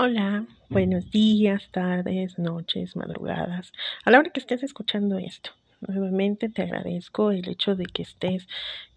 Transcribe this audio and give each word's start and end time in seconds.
Hola, 0.00 0.46
buenos 0.68 1.10
días, 1.10 1.70
tardes, 1.72 2.38
noches, 2.38 2.94
madrugadas. 2.94 3.72
A 4.04 4.12
la 4.12 4.20
hora 4.20 4.30
que 4.30 4.38
estés 4.38 4.62
escuchando 4.62 5.18
esto, 5.18 5.50
nuevamente 5.80 6.48
te 6.48 6.62
agradezco 6.62 7.32
el 7.32 7.48
hecho 7.48 7.74
de 7.74 7.84
que 7.84 8.02
estés 8.02 8.46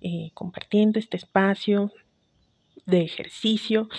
eh, 0.01 0.29
compartiendo 0.35 0.99
este 0.99 1.17
espacio 1.17 1.91
de 2.85 3.01
ejercicio 3.01 3.89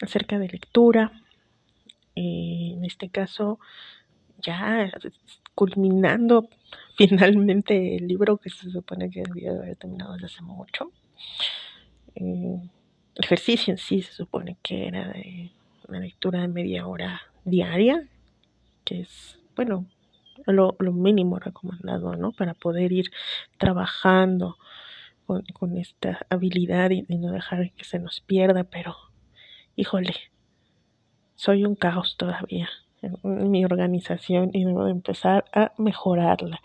acerca 0.00 0.38
de 0.38 0.48
lectura. 0.48 1.12
Eh, 2.16 2.72
en 2.76 2.84
este 2.86 3.10
caso, 3.10 3.58
ya 4.38 4.90
culminando 5.54 6.48
finalmente 6.96 7.96
el 7.96 8.08
libro 8.08 8.38
que 8.38 8.48
se 8.48 8.70
supone 8.70 9.10
que 9.10 9.22
debía 9.22 9.50
haber 9.50 9.76
terminado 9.76 10.14
desde 10.14 10.26
hace 10.28 10.42
mucho. 10.42 10.92
Eh, 12.14 12.58
el 13.16 13.24
ejercicio 13.24 13.72
en 13.72 13.78
sí 13.78 14.00
se 14.00 14.12
supone 14.12 14.56
que 14.62 14.86
era 14.86 15.08
de 15.08 15.50
una 15.88 16.00
lectura 16.00 16.40
de 16.42 16.48
media 16.48 16.86
hora 16.86 17.22
diaria, 17.44 18.06
que 18.84 19.00
es, 19.00 19.38
bueno, 19.56 19.86
lo, 20.46 20.76
mínimo 20.92 21.38
recomendado, 21.38 22.14
¿no? 22.16 22.32
Para 22.32 22.54
poder 22.54 22.92
ir 22.92 23.10
trabajando 23.58 24.56
con, 25.26 25.76
esta 25.76 26.26
habilidad 26.30 26.90
y, 26.90 27.02
no 27.02 27.32
dejar 27.32 27.72
que 27.72 27.84
se 27.84 27.98
nos 27.98 28.20
pierda, 28.20 28.64
pero, 28.64 28.96
híjole, 29.76 30.14
soy 31.34 31.64
un 31.64 31.74
caos 31.74 32.16
todavía 32.16 32.68
en 33.02 33.50
mi 33.50 33.64
organización 33.64 34.50
y 34.52 34.64
debo 34.64 34.84
de 34.84 34.90
empezar 34.90 35.44
a 35.52 35.72
mejorarla. 35.78 36.60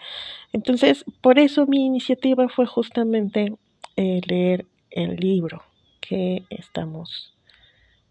Entonces, 0.51 1.05
por 1.21 1.37
eso 1.39 1.67
mi 1.67 1.85
iniciativa 1.85 2.49
fue 2.49 2.65
justamente 2.65 3.53
eh, 3.95 4.21
leer 4.25 4.65
el 4.89 5.15
libro 5.17 5.61
que 5.99 6.43
estamos 6.49 7.33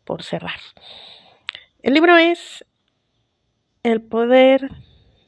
por 0.05 0.23
cerrar. 0.23 0.61
El 1.83 1.95
libro 1.95 2.17
es 2.17 2.65
El 3.83 4.01
poder 4.03 4.71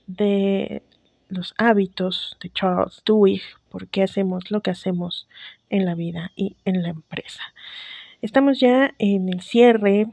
de 0.07 0.83
los 1.29 1.55
hábitos 1.59 2.37
de 2.41 2.51
Charles 2.51 3.03
Duhigg, 3.05 3.43
por 3.71 3.89
qué 3.89 4.03
hacemos 4.03 4.51
lo 4.51 4.61
que 4.61 4.71
hacemos 4.71 5.29
en 5.69 5.85
la 5.85 5.95
vida 5.95 6.31
y 6.37 6.57
en 6.65 6.83
la 6.83 6.91
empresa. 6.91 7.43
Estamos 8.23 8.61
ya 8.61 8.95
en 8.99 9.29
el 9.29 9.43
cierre 9.43 10.07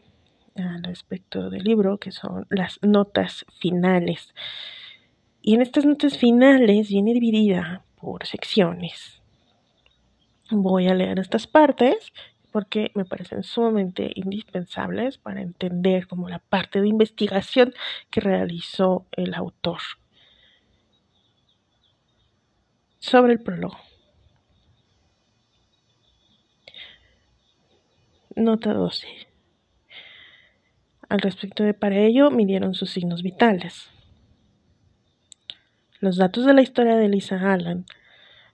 al 0.55 0.83
respecto 0.83 1.49
del 1.49 1.63
libro, 1.63 1.97
que 1.97 2.11
son 2.11 2.45
las 2.49 2.79
notas 2.81 3.45
finales. 3.59 4.33
Y 5.41 5.55
en 5.55 5.61
estas 5.61 5.85
notas 5.85 6.17
finales 6.17 6.89
viene 6.89 7.13
dividida 7.13 7.83
por 7.99 8.25
secciones. 8.25 9.21
Voy 10.49 10.87
a 10.87 10.93
leer 10.93 11.19
estas 11.19 11.47
partes 11.47 12.11
porque 12.51 12.91
me 12.95 13.05
parecen 13.05 13.43
sumamente 13.43 14.11
indispensables 14.15 15.17
para 15.17 15.41
entender 15.41 16.07
como 16.07 16.29
la 16.29 16.39
parte 16.39 16.81
de 16.81 16.87
investigación 16.87 17.73
que 18.09 18.21
realizó 18.21 19.05
el 19.11 19.33
autor 19.33 19.79
sobre 22.99 23.33
el 23.33 23.39
prólogo. 23.39 23.77
Nota 28.35 28.73
12. 28.73 29.07
Al 31.09 31.19
respecto 31.19 31.63
de 31.63 31.73
para 31.73 31.97
ello, 31.97 32.31
midieron 32.31 32.73
sus 32.73 32.91
signos 32.91 33.21
vitales. 33.21 33.89
Los 35.99 36.15
datos 36.15 36.45
de 36.45 36.53
la 36.53 36.61
historia 36.61 36.95
de 36.95 37.09
Lisa 37.09 37.51
Allen 37.51 37.85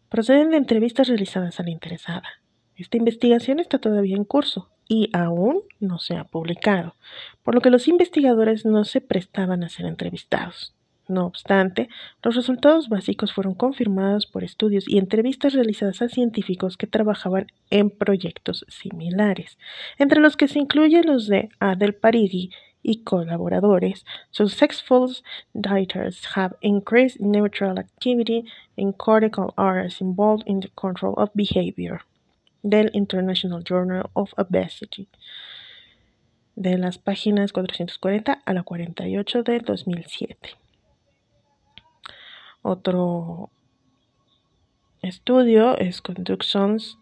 proceden 0.10 0.50
de 0.50 0.58
entrevistas 0.58 1.08
realizadas 1.08 1.60
a 1.60 1.64
la 1.64 1.70
interesada. 1.70 2.42
Esta 2.78 2.98
investigación 2.98 3.60
está 3.60 3.80
todavía 3.80 4.16
en 4.16 4.24
curso 4.24 4.70
y 4.88 5.10
aún 5.12 5.64
no 5.80 5.98
se 5.98 6.16
ha 6.16 6.26
publicado, 6.26 6.94
por 7.42 7.56
lo 7.56 7.62
que 7.62 7.72
los 7.72 7.88
investigadores 7.88 8.66
no 8.66 8.86
se 8.86 9.02
prestaban 9.02 9.64
a 9.64 9.70
ser 9.70 9.88
entrevistados. 9.88 10.76
No 11.08 11.26
obstante, 11.26 11.90
los 12.22 12.36
resultados 12.36 12.88
básicos 12.88 13.34
fueron 13.34 13.56
confirmados 13.56 14.28
por 14.28 14.44
estudios 14.44 14.88
y 14.88 15.00
entrevistas 15.00 15.54
realizadas 15.54 16.04
a 16.04 16.10
científicos 16.10 16.78
que 16.78 16.86
trabajaban 16.86 17.48
en 17.72 17.90
proyectos 17.90 18.64
similares, 18.68 19.58
entre 19.98 20.20
los 20.20 20.38
que 20.38 20.48
se 20.48 20.60
incluyen 20.60 21.08
los 21.08 21.28
de 21.28 21.50
Adel 21.60 21.96
Parigi 21.96 22.52
y 22.84 23.04
colaboradores. 23.04 24.06
Successful 24.30 25.16
dieters 25.56 26.36
have 26.36 26.56
increased 26.62 27.20
neutral 27.20 27.80
activity 27.80 28.46
in 28.76 28.94
cortical 28.94 29.54
areas 29.58 30.00
involved 30.00 30.44
in 30.46 30.60
the 30.60 30.70
control 30.76 31.16
of 31.18 31.32
behavior 31.34 32.02
del 32.70 32.90
International 32.94 33.64
Journal 33.64 34.10
of 34.14 34.32
Obesity, 34.38 35.08
de 36.56 36.78
las 36.78 36.98
páginas 36.98 37.52
440 37.54 38.42
a 38.46 38.54
la 38.54 38.64
48 38.64 39.44
del 39.44 39.62
2007. 39.62 40.50
Otro 42.62 43.50
estudio 45.02 45.78
es 45.78 46.02
Conductions 46.02 46.98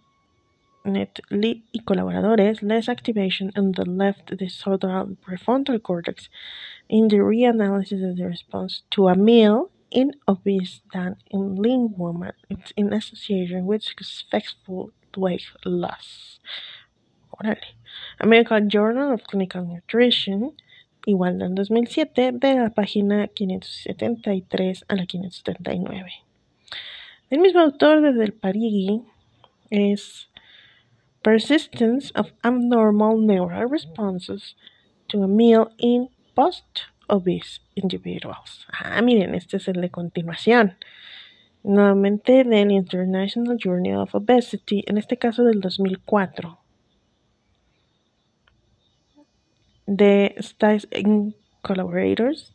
Net 0.85 1.21
y 1.31 1.79
colaboradores, 1.83 2.61
less 2.61 2.89
activation 2.89 3.51
in 3.55 3.71
the 3.71 3.85
left 3.85 4.31
disorderal 4.37 5.17
prefrontal 5.17 5.81
cortex 5.81 6.29
in 6.87 7.07
the 7.07 7.17
reanalysis 7.17 8.07
of 8.07 8.17
the 8.17 8.27
response 8.27 8.83
to 8.91 9.07
a 9.07 9.15
meal 9.15 9.71
in 9.89 10.11
obese 10.27 10.81
than 10.93 11.15
in 11.31 11.55
lean 11.55 11.95
women. 11.97 12.33
In 12.75 12.93
association 12.93 13.65
with 13.65 13.81
successful 13.81 14.91
weight 15.17 15.43
loss. 15.63 16.41
Órale. 17.31 17.75
American 18.19 18.69
Journal 18.69 19.13
of 19.13 19.23
Clinical 19.23 19.65
Nutrition, 19.65 20.53
igual 21.05 21.39
del 21.39 21.55
2007, 21.55 22.31
de 22.33 22.55
la 22.55 22.69
página 22.69 23.27
573 23.27 24.85
a 24.87 24.95
la 24.95 25.05
579. 25.05 26.11
El 27.29 27.39
mismo 27.39 27.61
autor 27.61 28.01
desde 28.01 28.23
el 28.23 28.33
Parigi 28.33 29.01
es 29.69 30.29
Persistence 31.21 32.11
of 32.15 32.31
Abnormal 32.43 33.25
Neural 33.25 33.69
Responses 33.69 34.55
to 35.07 35.23
a 35.23 35.27
Meal 35.27 35.71
in 35.77 36.09
Post-Obese 36.35 37.61
Individuals. 37.75 38.67
Ah, 38.71 39.01
miren, 39.01 39.35
este 39.35 39.57
es 39.57 39.67
el 39.67 39.81
de 39.81 39.89
continuación 39.89 40.77
nuevamente 41.65 42.43
del 42.43 42.71
International 42.71 43.57
Journal 43.57 44.01
of 44.01 44.15
Obesity, 44.15 44.83
en 44.87 44.97
este 44.97 45.17
caso 45.17 45.43
del 45.43 45.59
2004. 45.59 46.59
The 49.87 50.35
Studies 50.39 50.87
in 50.91 51.33
Collaborators, 51.63 52.51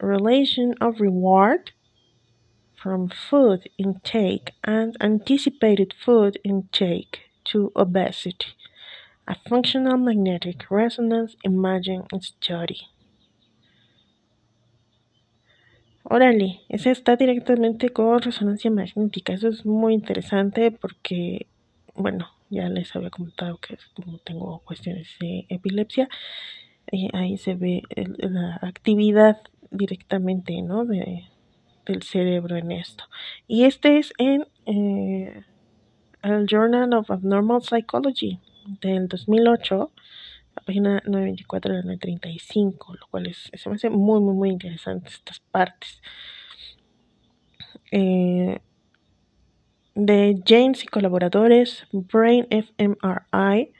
Relation 0.00 0.74
of 0.80 1.00
Reward 1.00 1.72
from 2.74 3.08
Food 3.08 3.68
Intake 3.78 4.52
and 4.62 4.96
Anticipated 5.00 5.94
Food 5.94 6.38
Intake 6.44 7.30
to 7.44 7.72
Obesity, 7.76 8.54
a 9.26 9.36
Functional 9.48 9.96
Magnetic 9.96 10.70
Resonance 10.70 11.36
Imaging 11.44 12.06
Study. 12.20 12.93
Órale, 16.06 16.60
ese 16.68 16.90
está 16.90 17.16
directamente 17.16 17.88
con 17.88 18.20
resonancia 18.20 18.70
magnética. 18.70 19.32
Eso 19.32 19.48
es 19.48 19.64
muy 19.64 19.94
interesante 19.94 20.70
porque, 20.70 21.46
bueno, 21.94 22.28
ya 22.50 22.68
les 22.68 22.94
había 22.94 23.08
comentado 23.08 23.56
que 23.56 23.78
como 23.94 24.18
tengo 24.18 24.58
cuestiones 24.60 25.08
de 25.18 25.46
epilepsia, 25.48 26.10
eh, 26.92 27.08
ahí 27.14 27.38
se 27.38 27.54
ve 27.54 27.82
la 28.18 28.58
actividad 28.60 29.38
directamente, 29.70 30.60
¿no? 30.60 30.84
De, 30.84 31.24
del 31.86 32.02
cerebro 32.02 32.56
en 32.56 32.70
esto. 32.72 33.04
Y 33.48 33.64
este 33.64 33.96
es 33.96 34.12
en 34.18 34.46
eh, 34.66 35.42
el 36.22 36.46
Journal 36.46 36.92
of 36.92 37.10
Abnormal 37.10 37.62
Psychology 37.62 38.40
del 38.82 39.08
2008 39.08 39.90
la 40.56 40.62
página 40.62 41.02
924 41.04 41.72
a 41.72 41.76
la 41.76 41.82
935, 41.82 42.94
lo 42.94 43.06
cual 43.08 43.26
es, 43.26 43.50
se 43.52 43.68
me 43.68 43.76
hace 43.76 43.90
muy, 43.90 44.20
muy, 44.20 44.34
muy 44.34 44.50
interesante 44.50 45.08
estas 45.08 45.40
partes. 45.40 46.00
Eh, 47.90 48.58
de 49.94 50.42
James 50.44 50.82
y 50.82 50.86
colaboradores, 50.86 51.86
Brain 51.92 52.46
fMRI, 52.50 53.72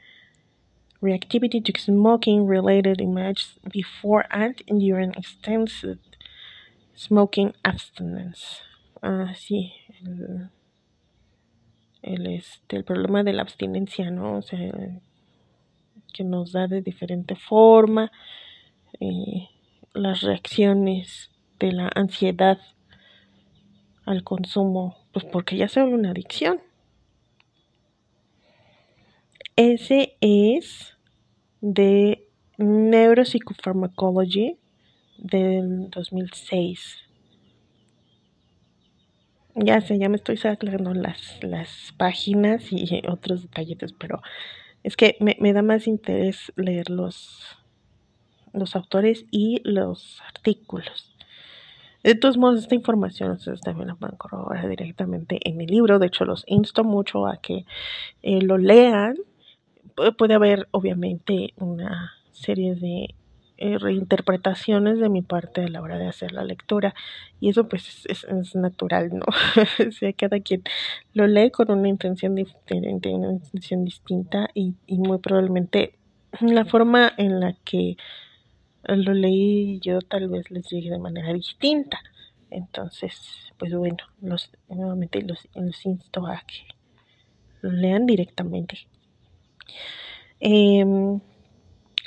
Reactivity 1.00 1.60
to 1.60 1.72
Smoking 1.76 2.46
Related 2.48 3.00
Images 3.00 3.58
Before 3.70 4.24
and 4.30 4.56
During 4.66 5.12
Extensive 5.16 5.98
Smoking 6.96 7.52
Abstinence. 7.62 8.62
Ah, 9.02 9.34
sí, 9.36 9.72
el, 10.00 10.50
el, 12.02 12.26
este, 12.28 12.76
el 12.76 12.84
problema 12.84 13.22
de 13.22 13.32
la 13.32 13.42
abstinencia, 13.42 14.10
¿no? 14.10 14.38
O 14.38 14.42
sea, 14.42 14.58
que 16.14 16.24
nos 16.24 16.52
da 16.52 16.66
de 16.66 16.80
diferente 16.80 17.36
forma, 17.36 18.10
eh, 19.00 19.48
las 19.92 20.22
reacciones 20.22 21.30
de 21.58 21.72
la 21.72 21.90
ansiedad 21.94 22.58
al 24.06 24.22
consumo, 24.22 24.96
pues 25.12 25.26
porque 25.26 25.56
ya 25.56 25.68
se 25.68 25.80
vuelve 25.80 25.98
una 25.98 26.12
adicción. 26.12 26.60
Ese 29.56 30.16
es 30.20 30.96
de 31.60 32.28
Neuropsychopharmacology 32.58 34.58
del 35.18 35.90
2006. 35.90 36.98
Ya 39.56 39.80
sé, 39.80 39.98
ya 39.98 40.08
me 40.08 40.16
estoy 40.16 40.36
sacando 40.36 40.94
las, 40.94 41.42
las 41.42 41.92
páginas 41.96 42.66
y 42.70 43.02
otros 43.08 43.42
detallitos, 43.42 43.92
pero 43.92 44.20
es 44.84 44.96
que 44.96 45.16
me, 45.18 45.36
me 45.40 45.52
da 45.52 45.62
más 45.62 45.88
interés 45.88 46.52
leer 46.54 46.90
los, 46.90 47.42
los 48.52 48.76
autores 48.76 49.24
y 49.30 49.60
los 49.64 50.22
artículos. 50.28 51.16
De 52.04 52.14
todos 52.14 52.36
modos, 52.36 52.60
esta 52.60 52.74
información 52.74 53.30
ustedes 53.30 53.62
también 53.62 53.88
la 53.88 53.94
pueden 53.94 54.16
corroborar 54.18 54.68
directamente 54.68 55.40
en 55.42 55.58
el 55.62 55.68
libro. 55.68 55.98
De 55.98 56.06
hecho, 56.06 56.26
los 56.26 56.44
insto 56.46 56.84
mucho 56.84 57.26
a 57.26 57.38
que 57.38 57.64
eh, 58.22 58.42
lo 58.42 58.58
lean. 58.58 59.16
puede 60.18 60.34
haber, 60.34 60.68
obviamente, 60.70 61.54
una 61.56 62.12
serie 62.32 62.74
de 62.74 63.14
eh, 63.56 63.78
reinterpretaciones 63.78 64.98
de 64.98 65.08
mi 65.08 65.22
parte 65.22 65.62
a 65.62 65.68
la 65.68 65.80
hora 65.80 65.98
de 65.98 66.08
hacer 66.08 66.32
la 66.32 66.44
lectura. 66.44 66.94
Y 67.40 67.50
eso, 67.50 67.68
pues, 67.68 68.04
es, 68.06 68.24
es 68.24 68.54
natural, 68.56 69.10
¿no? 69.12 69.24
o 69.88 69.92
sea, 69.92 70.12
cada 70.12 70.40
quien 70.40 70.62
lo 71.12 71.26
lee 71.26 71.50
con 71.50 71.70
una 71.70 71.88
intención 71.88 72.34
diferente, 72.34 73.10
una 73.10 73.32
intención 73.32 73.84
distinta 73.84 74.48
y, 74.54 74.74
y 74.86 74.98
muy 74.98 75.18
probablemente 75.18 75.98
la 76.40 76.64
forma 76.64 77.12
en 77.16 77.40
la 77.40 77.54
que 77.64 77.96
lo 78.82 79.14
leí 79.14 79.78
yo 79.80 80.00
tal 80.00 80.28
vez 80.28 80.50
les 80.50 80.68
llegue 80.68 80.90
de 80.90 80.98
manera 80.98 81.32
distinta. 81.32 82.00
Entonces, 82.50 83.52
pues 83.58 83.74
bueno, 83.74 83.98
los, 84.20 84.50
nuevamente 84.68 85.22
los, 85.22 85.48
los 85.54 85.86
insto 85.86 86.26
a 86.26 86.42
que 86.46 86.66
lo 87.62 87.70
lean 87.70 88.06
directamente. 88.06 88.78
Eh, 90.40 90.84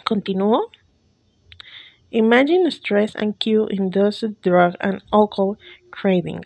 Continúo. 0.07 0.69
Imagine 2.11 2.71
stress 2.71 3.15
and 3.15 3.37
cue-induced 3.37 4.41
drug 4.41 4.75
and 4.79 5.01
alcohol 5.11 5.57
craving, 5.91 6.45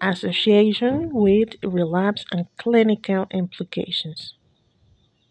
association 0.00 1.10
with 1.12 1.56
relapse 1.62 2.24
and 2.32 2.46
clinical 2.56 3.26
implications. 3.30 4.34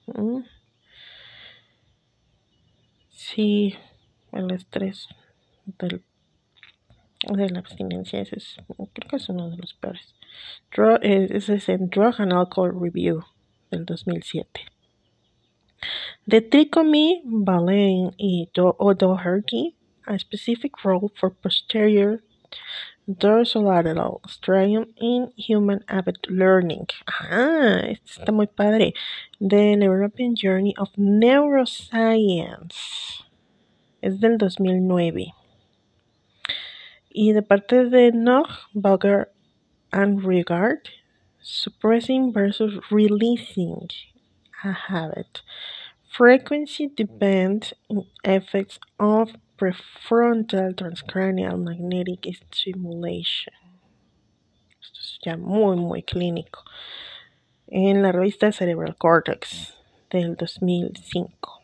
Mm. 0.07 0.44
Sí, 3.10 3.75
el 4.33 4.51
estrés 4.51 5.07
del, 5.66 6.04
de 7.28 7.50
la 7.50 7.60
abstinencia, 7.60 8.22
ese 8.22 8.38
es, 8.38 8.57
creo 8.94 9.10
que 9.10 9.16
es 9.16 9.30
uno 9.30 9.50
de 9.50 9.57
los 9.57 9.74
peores. 9.74 10.13
Drug, 10.75 11.00
ese 11.01 11.56
es 11.56 11.69
en 11.69 11.89
Drug 11.89 12.16
and 12.19 12.33
Alcohol 12.33 12.72
Review 12.80 13.24
del 13.72 13.86
2007. 13.86 14.62
The 16.28 16.42
trichomy, 16.42 17.22
Baleine 17.25 18.13
y 18.18 18.48
O'Doherty, 18.57 19.75
a 20.07 20.19
specific 20.19 20.83
role 20.83 21.12
for 21.19 21.30
posterior 21.30 22.22
dorsolateral 23.10 24.22
strium 24.28 24.86
in 24.98 25.31
human 25.36 25.83
habit 25.88 26.30
learning. 26.30 26.88
Ah, 27.07 27.81
este 27.89 28.22
está 28.22 28.31
muy 28.31 28.48
padre. 28.48 28.94
The 29.39 29.78
European 29.81 30.36
Journey 30.36 30.74
of 30.78 30.89
Neuroscience. 30.98 33.24
es 34.01 34.19
del 34.19 34.38
2009. 34.38 35.33
Y 37.13 37.33
de 37.33 37.42
parte 37.42 37.86
de 37.86 38.12
Nog, 38.12 38.48
Bugger 38.74 39.28
and 39.92 40.25
Regard, 40.25 40.89
Suppressing 41.42 42.31
versus 42.31 42.80
Releasing 42.89 43.89
a 44.63 44.73
Habit. 44.73 45.41
Frequency 46.09 46.87
depends 46.87 47.73
on 47.89 48.05
effects 48.23 48.79
of 48.99 49.31
prefrontal 49.57 50.75
transcranial 50.75 51.57
magnetic 51.57 52.27
stimulation. 52.35 53.53
Esto 54.81 54.99
es 54.99 55.19
ya 55.23 55.37
muy, 55.37 55.77
muy 55.77 56.03
clínico. 56.03 56.63
En 57.67 58.01
la 58.01 58.11
revista 58.11 58.51
Cerebral 58.51 58.97
Cortex 58.97 59.77
del 60.09 60.35
2005. 60.35 61.61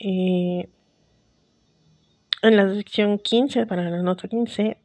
Eh, 0.00 0.68
en 2.42 2.56
la 2.56 2.74
sección 2.74 3.20
15, 3.20 3.66
para 3.66 3.88
la 3.88 4.02
nota 4.02 4.26
15, 4.26 4.76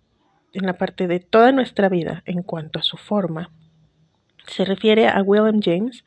en 0.53 0.65
la 0.65 0.77
parte 0.77 1.07
de 1.07 1.19
toda 1.19 1.51
nuestra 1.51 1.89
vida 1.89 2.21
en 2.27 2.43
cuanto 2.43 2.77
a 2.77 2.83
su 2.83 2.97
forma, 2.97 3.49
se 4.47 4.65
refiere 4.65 5.07
a 5.07 5.21
William 5.21 5.61
James, 5.61 6.03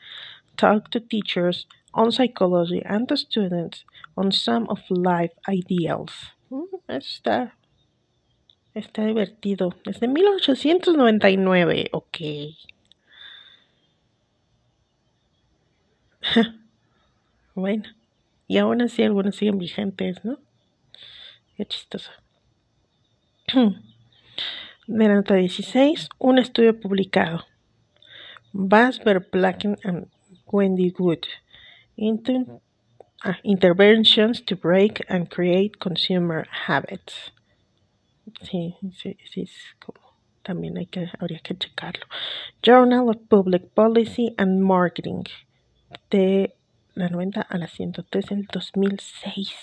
Talk 0.57 0.91
to 0.91 1.01
Teachers 1.01 1.67
on 1.95 2.13
Psychology 2.13 2.83
and 2.85 3.09
to 3.09 3.17
Students 3.17 3.85
on 4.17 4.33
Some 4.33 4.67
of 4.69 4.81
Life 4.91 5.35
Ideals. 5.49 6.13
Mm, 6.51 6.65
está, 6.89 7.57
está 8.75 9.05
divertido. 9.05 9.75
Es 9.85 10.01
de 10.01 10.09
1899, 10.09 11.89
ok. 11.93 12.19
bueno. 17.55 17.85
Y 18.47 18.59
aún 18.59 18.83
así 18.83 19.03
algunos 19.05 19.37
siguen 19.37 19.59
vigentes, 19.59 20.25
¿no? 20.25 20.39
Qué 21.57 21.65
chistoso. 21.67 22.11
De 24.87 25.07
la 25.07 25.15
nota 25.15 25.35
16, 25.35 26.09
un 26.19 26.39
estudio 26.41 26.81
publicado. 26.81 27.45
Basber, 28.55 29.21
Blacken 29.31 29.77
and 29.85 30.09
Wendy 30.51 30.95
Wood. 30.99 31.27
Ah, 33.23 33.37
interventions 33.45 34.41
to 34.41 34.57
break 34.57 35.05
and 35.07 35.29
create 35.29 35.79
consumer 35.79 36.47
habits. 36.67 37.33
Sí, 38.43 38.77
sí, 38.97 39.19
sí, 39.31 39.47
también 40.43 40.79
hay 40.79 40.87
que, 40.87 41.11
habría 41.19 41.41
que 41.41 41.55
checarlo. 41.55 42.07
Journal 42.63 43.11
of 43.11 43.19
Public 43.29 43.75
Policy 43.75 44.35
and 44.39 44.63
Marketing 44.63 45.25
de 46.11 46.55
la 46.95 47.09
90 47.09 47.43
a 47.43 47.59
la 47.59 47.67
103 47.67 48.31
el 48.31 48.47
2006. 48.47 49.55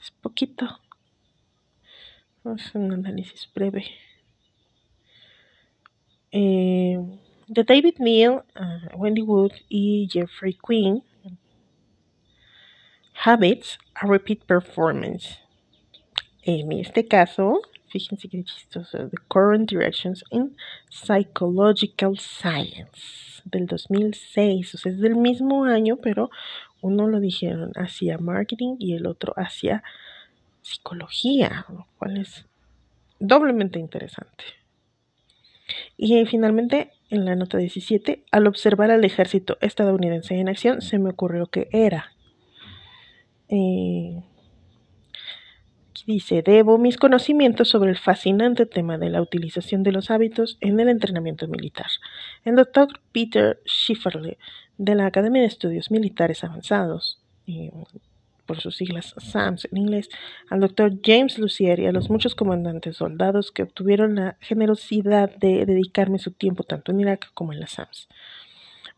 Es 0.00 0.10
poquito. 0.20 0.80
Es 2.44 2.74
un 2.74 2.92
análisis 2.92 3.48
breve. 3.54 3.86
Eh, 6.30 6.98
de 7.48 7.64
David 7.64 7.98
Neal, 7.98 8.44
uh, 8.56 8.96
Wendy 8.96 9.22
Wood 9.22 9.52
y 9.68 10.08
Jeffrey 10.10 10.54
Quinn. 10.54 11.02
Habits 13.24 13.78
a 13.94 14.06
Repeat 14.06 14.44
Performance. 14.46 15.38
En 16.42 16.72
este 16.72 17.06
caso, 17.06 17.60
fíjense 17.88 18.28
qué 18.28 18.42
chistoso. 18.42 19.08
The 19.08 19.16
Current 19.28 19.70
Directions 19.70 20.24
in 20.30 20.56
Psychological 20.90 22.18
Science 22.18 23.42
del 23.44 23.66
2006, 23.66 24.74
o 24.74 24.78
sea, 24.78 24.92
es 24.92 24.98
del 24.98 25.16
mismo 25.16 25.64
año, 25.64 25.98
pero 25.98 26.30
uno 26.80 27.06
lo 27.06 27.20
dijeron 27.20 27.72
hacia 27.76 28.18
marketing 28.18 28.76
y 28.78 28.94
el 28.94 29.06
otro 29.06 29.34
hacia 29.36 29.84
psicología, 30.62 31.66
lo 31.68 31.86
cual 31.98 32.16
es 32.18 32.44
doblemente 33.18 33.78
interesante. 33.78 34.44
Y 35.96 36.24
finalmente, 36.26 36.92
en 37.12 37.26
la 37.26 37.36
nota 37.36 37.58
17, 37.58 38.24
al 38.30 38.46
observar 38.46 38.90
al 38.90 39.04
ejército 39.04 39.58
estadounidense 39.60 40.34
en 40.34 40.48
acción, 40.48 40.80
se 40.80 40.98
me 40.98 41.10
ocurrió 41.10 41.46
que 41.46 41.68
era. 41.70 42.12
Eh, 43.50 44.22
dice, 46.06 46.42
debo 46.42 46.78
mis 46.78 46.96
conocimientos 46.96 47.68
sobre 47.68 47.90
el 47.90 47.98
fascinante 47.98 48.64
tema 48.64 48.96
de 48.96 49.10
la 49.10 49.20
utilización 49.20 49.82
de 49.82 49.92
los 49.92 50.10
hábitos 50.10 50.56
en 50.62 50.80
el 50.80 50.88
entrenamiento 50.88 51.46
militar. 51.48 51.86
El 52.46 52.56
doctor 52.56 52.88
Peter 53.12 53.60
Schifferle, 53.66 54.38
de 54.78 54.94
la 54.94 55.04
Academia 55.04 55.42
de 55.42 55.48
Estudios 55.48 55.90
Militares 55.90 56.42
Avanzados, 56.44 57.22
por 58.52 58.60
sus 58.60 58.76
siglas 58.76 59.14
SAMS 59.16 59.66
en 59.72 59.78
inglés, 59.78 60.10
al 60.50 60.60
doctor 60.60 60.92
James 61.02 61.38
Lucier 61.38 61.80
y 61.80 61.86
a 61.86 61.92
los 61.92 62.10
muchos 62.10 62.34
comandantes 62.34 62.98
soldados 62.98 63.50
que 63.50 63.62
obtuvieron 63.62 64.16
la 64.16 64.36
generosidad 64.40 65.34
de 65.36 65.64
dedicarme 65.64 66.18
su 66.18 66.32
tiempo 66.32 66.62
tanto 66.62 66.92
en 66.92 67.00
Irak 67.00 67.30
como 67.32 67.54
en 67.54 67.60
la 67.60 67.66
SAMS. 67.66 68.08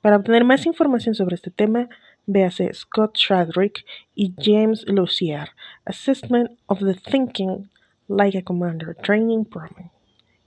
Para 0.00 0.16
obtener 0.16 0.42
más 0.42 0.66
información 0.66 1.14
sobre 1.14 1.36
este 1.36 1.52
tema, 1.52 1.88
Véase 2.26 2.74
Scott 2.74 3.16
Shadrick 3.16 3.84
y 4.16 4.34
James 4.36 4.84
Lucier, 4.88 5.50
Assessment 5.84 6.58
of 6.66 6.80
the 6.80 6.94
Thinking 6.94 7.70
Like 8.08 8.36
a 8.36 8.42
Commander 8.42 8.96
Training 8.96 9.44
Program. 9.44 9.88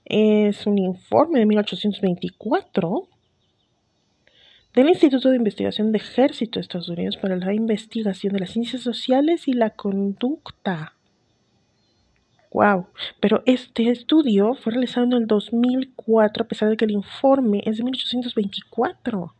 Es 0.04 0.66
un 0.66 0.76
informe 0.76 1.38
de 1.38 1.46
1824 1.46 3.08
del 4.78 4.90
Instituto 4.90 5.30
de 5.30 5.36
Investigación 5.36 5.90
de 5.90 5.98
Ejército 5.98 6.58
de 6.58 6.60
Estados 6.60 6.88
Unidos 6.88 7.16
para 7.16 7.34
la 7.34 7.52
investigación 7.52 8.32
de 8.32 8.38
las 8.38 8.50
ciencias 8.50 8.80
sociales 8.80 9.48
y 9.48 9.52
la 9.52 9.70
conducta. 9.70 10.94
Wow, 12.52 12.86
pero 13.18 13.42
este 13.44 13.90
estudio 13.90 14.54
fue 14.54 14.74
realizado 14.74 15.04
en 15.06 15.14
el 15.14 15.26
2004 15.26 16.44
a 16.44 16.46
pesar 16.46 16.70
de 16.70 16.76
que 16.76 16.84
el 16.84 16.92
informe 16.92 17.60
es 17.66 17.78
de 17.78 17.82
1824. 17.82 19.34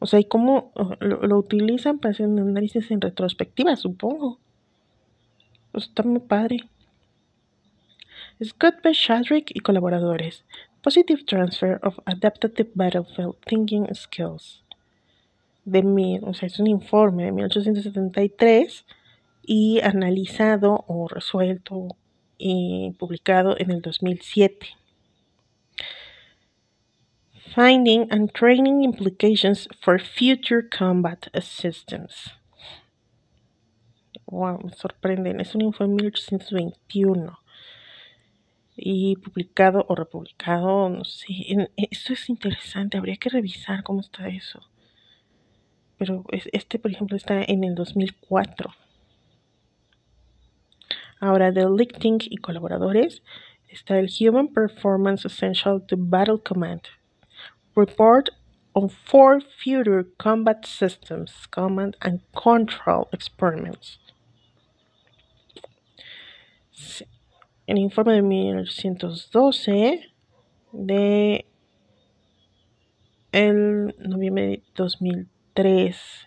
O 0.00 0.06
sea, 0.06 0.18
¿y 0.18 0.24
cómo 0.24 0.72
lo, 0.98 1.38
utilizan 1.38 2.00
para 2.00 2.10
hacer 2.10 2.26
un 2.26 2.40
análisis 2.40 2.90
en 2.90 3.00
retrospectiva, 3.00 3.76
supongo? 3.76 4.40
Pues 5.70 5.84
está 5.84 6.02
muy 6.02 6.22
padre. 6.22 6.64
Scott 8.42 8.82
B. 8.82 8.90
Shadrick 8.92 9.52
y 9.54 9.60
colaboradores. 9.60 10.44
Positive 10.86 11.26
Transfer 11.26 11.80
of 11.82 11.98
Adaptive 12.06 12.70
Battlefield 12.76 13.34
Thinking 13.44 13.92
Skills. 13.92 14.62
De 15.64 15.82
mi, 15.82 16.20
o 16.22 16.32
sea, 16.32 16.46
es 16.46 16.60
un 16.60 16.68
informe 16.68 17.24
de 17.24 17.32
1873 17.32 18.86
y 19.42 19.80
analizado 19.80 20.84
o 20.86 21.08
resuelto 21.08 21.88
y 22.38 22.94
publicado 23.00 23.56
en 23.58 23.72
el 23.72 23.82
2007. 23.82 24.68
Finding 27.52 28.06
and 28.12 28.32
Training 28.32 28.84
Implications 28.84 29.68
for 29.80 30.00
Future 30.00 30.68
Combat 30.68 31.26
Assistance. 31.34 32.30
Wow, 34.26 34.60
me 34.62 34.72
sorprenden. 34.72 35.40
Es 35.40 35.52
un 35.56 35.62
informe 35.62 35.96
de 35.96 36.02
1821 36.04 37.45
y 38.76 39.16
publicado 39.16 39.86
o 39.88 39.94
republicado, 39.94 40.88
no 40.88 41.04
sé. 41.04 41.68
esto 41.76 42.12
es 42.12 42.28
interesante, 42.28 42.98
habría 42.98 43.16
que 43.16 43.30
revisar 43.30 43.82
cómo 43.82 44.00
está 44.00 44.28
eso. 44.28 44.60
Pero 45.98 46.24
este, 46.52 46.78
por 46.78 46.90
ejemplo, 46.90 47.16
está 47.16 47.42
en 47.42 47.64
el 47.64 47.74
2004. 47.74 48.70
Ahora, 51.20 51.50
de 51.50 51.66
Lichting 51.68 52.18
y 52.28 52.36
colaboradores, 52.36 53.22
está 53.68 53.98
el 53.98 54.10
Human 54.20 54.48
Performance 54.48 55.24
Essential 55.24 55.82
to 55.86 55.96
Battle 55.98 56.38
Command. 56.38 56.82
Report 57.74 58.28
on 58.74 58.90
four 58.90 59.40
future 59.40 60.04
combat 60.18 60.66
systems, 60.66 61.46
command 61.50 61.96
and 62.02 62.20
control 62.34 63.08
experiments. 63.12 63.98
El 67.66 67.78
informe 67.78 68.14
de 68.14 68.22
1912 68.22 70.12
de 70.72 71.46
el 73.32 73.94
noviembre 73.98 74.46
de 74.46 74.62
2003 74.76 76.26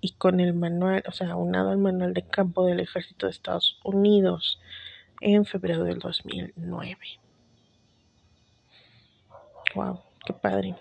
y 0.00 0.12
con 0.12 0.40
el 0.40 0.54
manual, 0.54 1.02
o 1.06 1.12
sea, 1.12 1.36
unado 1.36 1.70
al 1.70 1.78
manual 1.78 2.14
de 2.14 2.22
campo 2.22 2.64
del 2.64 2.80
ejército 2.80 3.26
de 3.26 3.32
Estados 3.32 3.78
Unidos 3.84 4.60
en 5.20 5.44
febrero 5.44 5.84
del 5.84 5.98
2009. 5.98 6.96
Wow, 9.74 10.00
qué 10.24 10.32
padre. 10.32 10.76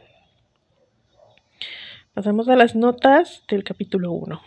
Pasamos 2.13 2.47
a 2.47 2.55
las 2.55 2.75
notas 2.75 3.43
del 3.49 3.63
capítulo 3.63 4.11
1. 4.11 4.41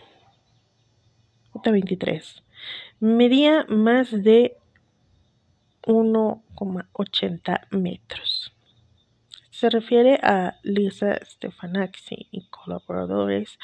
Nota 1.53 1.71
23. 1.71 2.43
Medía 2.99 3.65
más 3.67 4.11
de 4.23 4.57
1,80 5.85 7.67
metros. 7.71 8.51
Se 9.49 9.69
refiere 9.69 10.19
a 10.23 10.57
Lisa 10.63 11.19
Stefanakis 11.23 12.07
y 12.31 12.47
colaboradores 12.49 13.57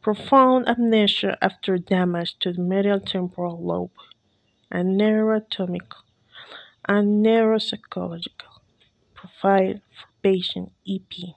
Profound 0.00 0.68
Amnesia 0.68 1.38
After 1.40 1.78
Damage 1.78 2.36
to 2.40 2.52
the 2.52 2.60
Medial 2.60 3.00
Temporal 3.00 3.58
Lobe, 3.60 3.92
a 4.70 4.82
Neuroatomical 4.82 6.04
and 6.86 7.24
Neuropsychological 7.24 8.60
Profile 9.14 9.80
for 9.92 10.08
Patient 10.22 10.72
EP. 10.86 11.34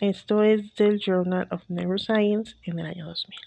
Esto 0.00 0.42
es 0.42 0.74
del 0.76 0.98
Journal 0.98 1.48
of 1.50 1.62
Neuroscience 1.68 2.54
en 2.64 2.78
el 2.78 2.86
año 2.86 3.06
2000. 3.06 3.38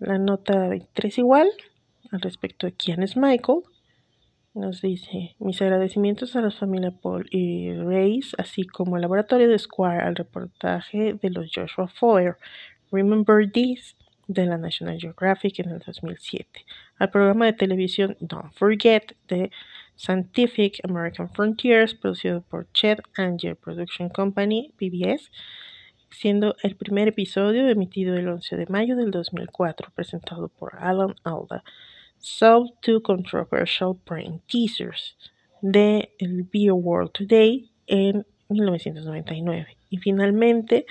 La 0.00 0.18
nota 0.18 0.68
23 0.68 1.18
igual, 1.18 1.50
al 2.12 2.20
respecto 2.20 2.66
de 2.66 2.72
quién 2.72 3.02
es 3.02 3.16
Michael, 3.16 3.62
nos 4.54 4.80
dice, 4.80 5.36
mis 5.38 5.62
agradecimientos 5.62 6.34
a 6.34 6.40
la 6.40 6.50
familia 6.50 6.90
Paul 6.90 7.28
y 7.30 7.72
Reis, 7.72 8.34
así 8.38 8.64
como 8.64 8.96
al 8.96 9.02
laboratorio 9.02 9.48
de 9.48 9.58
Square 9.58 10.02
al 10.02 10.16
reportaje 10.16 11.14
de 11.14 11.30
los 11.30 11.50
Joshua 11.54 11.88
Foer, 11.88 12.36
Remember 12.90 13.50
This, 13.50 13.96
de 14.26 14.46
la 14.46 14.58
National 14.58 14.98
Geographic 15.00 15.58
en 15.58 15.70
el 15.70 15.80
2007, 15.80 16.64
al 16.98 17.10
programa 17.10 17.46
de 17.46 17.52
televisión 17.52 18.16
Don't 18.20 18.52
Forget 18.52 19.16
de 19.28 19.50
Scientific 19.96 20.78
American 20.84 21.28
Frontiers, 21.30 21.94
producido 21.94 22.40
por 22.42 22.70
Chet 22.72 23.00
Anger 23.16 23.56
Production 23.56 24.08
Company, 24.08 24.72
PBS, 24.76 25.30
siendo 26.10 26.54
el 26.62 26.76
primer 26.76 27.08
episodio 27.08 27.68
emitido 27.68 28.14
el 28.16 28.28
11 28.28 28.56
de 28.56 28.66
mayo 28.66 28.96
del 28.96 29.10
2004, 29.10 29.90
presentado 29.94 30.48
por 30.48 30.76
Alan 30.76 31.14
Alda 31.24 31.64
Sold 32.20 32.72
to 32.82 33.00
Controversial 33.00 33.98
Brain 34.06 34.42
Teasers 34.46 35.16
de 35.62 36.12
el 36.18 36.44
BioWorld 36.44 37.12
Today 37.12 37.70
en 37.86 38.26
1999. 38.48 39.76
Y 39.90 39.98
finalmente 39.98 40.86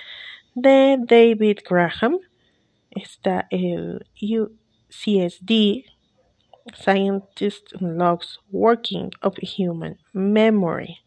de 0.54 0.98
David 1.00 1.60
Graham 1.68 2.18
está 2.90 3.46
el 3.50 4.04
UCSD 4.20 5.84
Scientist 6.74 7.72
Logs 7.80 8.40
Working 8.50 9.10
of 9.22 9.36
Human 9.56 9.98
Memory 10.12 10.98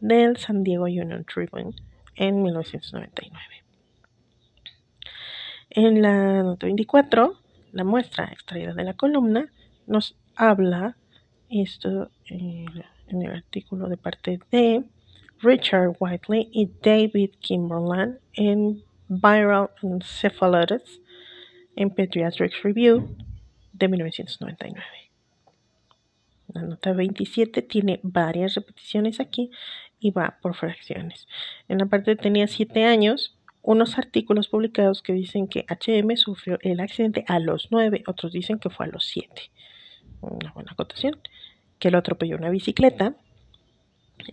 del 0.00 0.36
San 0.36 0.64
Diego 0.64 0.84
Union 0.84 1.24
Tribune 1.24 1.74
en 2.16 2.42
1999. 2.42 3.64
En 5.70 6.02
la 6.02 6.42
nota 6.42 6.66
24, 6.66 7.38
la 7.72 7.84
muestra 7.84 8.24
extraída 8.26 8.74
de 8.74 8.84
la 8.84 8.94
columna 8.94 9.50
nos 9.90 10.16
habla 10.36 10.96
esto 11.50 12.10
en 12.26 13.22
el 13.22 13.30
artículo 13.32 13.88
de 13.88 13.96
parte 13.96 14.38
de 14.52 14.84
Richard 15.40 15.96
Whiteley 15.98 16.48
y 16.52 16.70
David 16.80 17.30
Kimberland 17.40 18.18
en 18.34 18.84
Viral 19.08 19.70
Encephalitis 19.82 21.00
en 21.74 21.90
Pediatrics 21.90 22.62
Review 22.62 23.16
de 23.72 23.88
1999. 23.88 24.86
La 26.54 26.62
nota 26.62 26.92
27 26.92 27.62
tiene 27.62 27.98
varias 28.04 28.54
repeticiones 28.54 29.18
aquí 29.18 29.50
y 29.98 30.12
va 30.12 30.38
por 30.40 30.54
fracciones. 30.54 31.26
En 31.68 31.78
la 31.78 31.86
parte 31.86 32.14
tenía 32.14 32.46
7 32.46 32.84
años, 32.84 33.36
unos 33.62 33.98
artículos 33.98 34.48
publicados 34.48 35.02
que 35.02 35.12
dicen 35.12 35.48
que 35.48 35.66
HM 35.68 36.16
sufrió 36.16 36.58
el 36.62 36.78
accidente 36.78 37.24
a 37.26 37.40
los 37.40 37.68
9, 37.72 38.04
otros 38.06 38.32
dicen 38.32 38.60
que 38.60 38.70
fue 38.70 38.86
a 38.86 38.90
los 38.90 39.04
7 39.06 39.50
una 40.20 40.52
buena 40.52 40.72
acotación, 40.72 41.18
que 41.78 41.90
lo 41.90 41.98
atropelló 41.98 42.36
una 42.36 42.50
bicicleta. 42.50 43.14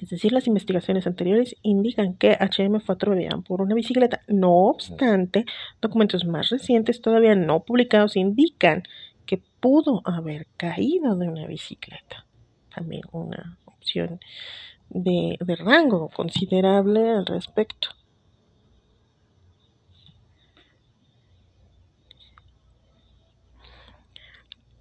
Es 0.01 0.09
decir, 0.09 0.33
las 0.33 0.47
investigaciones 0.47 1.07
anteriores 1.07 1.55
indican 1.61 2.15
que 2.15 2.37
HM 2.39 2.81
fue 2.81 2.95
atropellado 2.95 3.41
por 3.41 3.61
una 3.61 3.73
bicicleta. 3.73 4.21
No 4.27 4.51
obstante, 4.51 5.45
documentos 5.81 6.25
más 6.25 6.49
recientes, 6.49 7.01
todavía 7.01 7.35
no 7.35 7.61
publicados, 7.61 8.17
indican 8.17 8.83
que 9.25 9.41
pudo 9.59 10.01
haber 10.03 10.47
caído 10.57 11.15
de 11.15 11.29
una 11.29 11.47
bicicleta. 11.47 12.25
También 12.75 13.03
una 13.11 13.57
opción 13.65 14.19
de, 14.89 15.37
de 15.39 15.55
rango 15.55 16.09
considerable 16.09 17.09
al 17.09 17.25
respecto. 17.25 17.89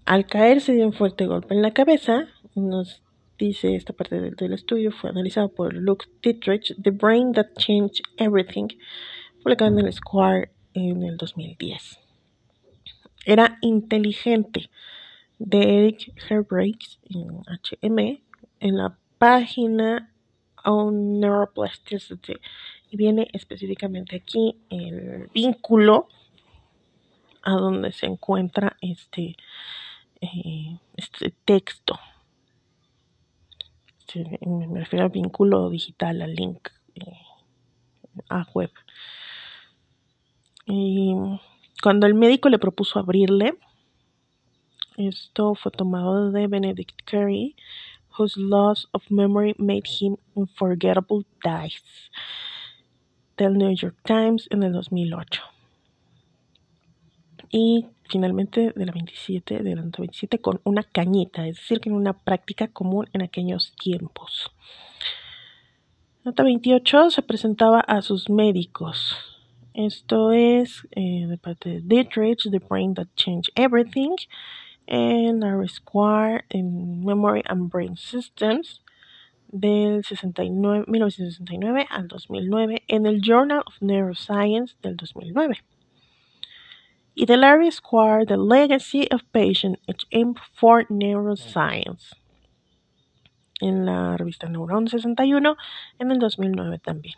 Al 0.06 0.24
caer 0.24 0.60
se 0.60 0.72
dio 0.72 0.86
un 0.86 0.92
fuerte 0.92 1.26
golpe 1.26 1.52
en 1.52 1.62
la 1.62 1.72
cabeza, 1.72 2.28
nos 2.54 3.02
dice 3.40 3.74
esta 3.74 3.92
parte 3.92 4.20
del, 4.20 4.52
estudio, 4.52 4.92
fue 4.92 5.10
analizado 5.10 5.48
por 5.48 5.74
Luke 5.74 6.06
Dietrich, 6.22 6.76
The 6.80 6.92
Brain 6.92 7.32
That 7.32 7.54
Changed 7.58 8.04
Everything, 8.16 8.68
publicado 9.42 9.76
en 9.76 9.84
el 9.84 9.92
Square 9.92 10.52
en 10.74 11.02
el 11.02 11.16
2010. 11.16 11.98
Era 13.24 13.58
inteligente 13.62 14.70
de 15.40 15.78
Eric 15.78 16.12
Herbreaks 16.30 17.00
en 17.10 17.42
HM 17.48 18.20
en 18.60 18.76
la 18.76 18.96
página 19.18 20.14
On 20.64 21.18
Neuroplasticity 21.18 22.34
y 22.92 22.96
viene 22.96 23.26
específicamente 23.32 24.14
aquí 24.14 24.56
el 24.70 25.28
vínculo 25.34 26.06
a 27.42 27.54
donde 27.54 27.90
se 27.90 28.06
encuentra 28.06 28.76
este 28.80 29.36
texto. 31.44 31.98
me 34.14 34.80
refiero 34.80 35.04
al 35.04 35.10
vínculo 35.10 35.68
digital, 35.70 36.22
al 36.22 36.34
link 36.34 36.68
eh, 36.94 37.18
a 38.28 38.46
web. 38.54 38.70
Y 40.66 41.14
cuando 41.82 42.06
el 42.06 42.14
médico 42.14 42.48
le 42.48 42.58
propuso 42.58 42.98
abrirle, 42.98 43.54
esto 44.96 45.54
fue 45.54 45.70
tomado 45.72 46.30
de 46.30 46.46
Benedict 46.46 47.02
Carey, 47.04 47.54
whose 48.18 48.40
loss 48.40 48.88
of 48.92 49.02
memory 49.10 49.54
made 49.58 49.84
him 50.00 50.16
unforgettable 50.34 51.26
dice. 51.44 52.10
del 53.36 53.58
New 53.58 53.74
York 53.74 53.96
Times 54.04 54.48
en 54.50 54.62
el 54.62 54.72
2008. 54.72 55.42
Y 57.50 57.86
finalmente 58.08 58.72
de 58.74 58.86
la 58.86 58.92
27, 58.92 59.62
de 59.62 59.74
la 59.74 59.82
27 59.82 60.38
con 60.40 60.60
una 60.64 60.82
cañita, 60.82 61.46
es 61.46 61.56
decir, 61.56 61.80
que 61.80 61.88
en 61.88 61.94
una 61.94 62.12
práctica 62.12 62.68
común 62.68 63.08
en 63.12 63.22
aquellos 63.22 63.74
tiempos. 63.76 64.50
Nota 66.24 66.42
28 66.42 67.10
se 67.10 67.22
presentaba 67.22 67.80
a 67.80 68.02
sus 68.02 68.28
médicos. 68.28 69.16
Esto 69.74 70.32
es 70.32 70.86
eh, 70.92 71.26
de 71.26 71.38
parte 71.38 71.68
de 71.68 71.80
Dietrich, 71.82 72.50
The 72.50 72.58
Brain 72.58 72.94
That 72.94 73.08
Changed 73.14 73.52
Everything, 73.54 74.16
en 74.86 75.40
Larry 75.40 75.68
Square, 75.68 76.44
en 76.48 77.04
Memory 77.04 77.42
and 77.46 77.70
Brain 77.70 77.96
Systems, 77.96 78.82
del 79.48 80.04
69, 80.04 80.84
1969 80.88 81.86
al 81.90 82.08
2009, 82.08 82.82
en 82.88 83.06
el 83.06 83.20
Journal 83.20 83.62
of 83.66 83.80
Neuroscience 83.80 84.74
del 84.82 84.96
2009 84.96 85.58
y 87.16 87.24
de 87.24 87.38
Larry 87.38 87.72
Square, 87.72 88.26
The 88.26 88.36
Legacy 88.36 89.08
of 89.10 89.22
Patient 89.32 89.78
for 90.52 90.84
Neuroscience, 90.90 92.14
en 93.58 93.86
la 93.86 94.18
revista 94.18 94.48
Neuron 94.48 94.86
61, 94.86 95.56
en 95.98 96.10
el 96.12 96.18
2009 96.18 96.78
también. 96.78 97.14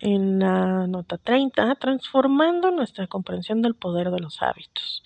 En 0.00 0.40
la 0.40 0.88
nota 0.88 1.16
30, 1.16 1.76
transformando 1.76 2.72
nuestra 2.72 3.06
comprensión 3.06 3.62
del 3.62 3.76
poder 3.76 4.10
de 4.10 4.18
los 4.18 4.42
hábitos. 4.42 5.04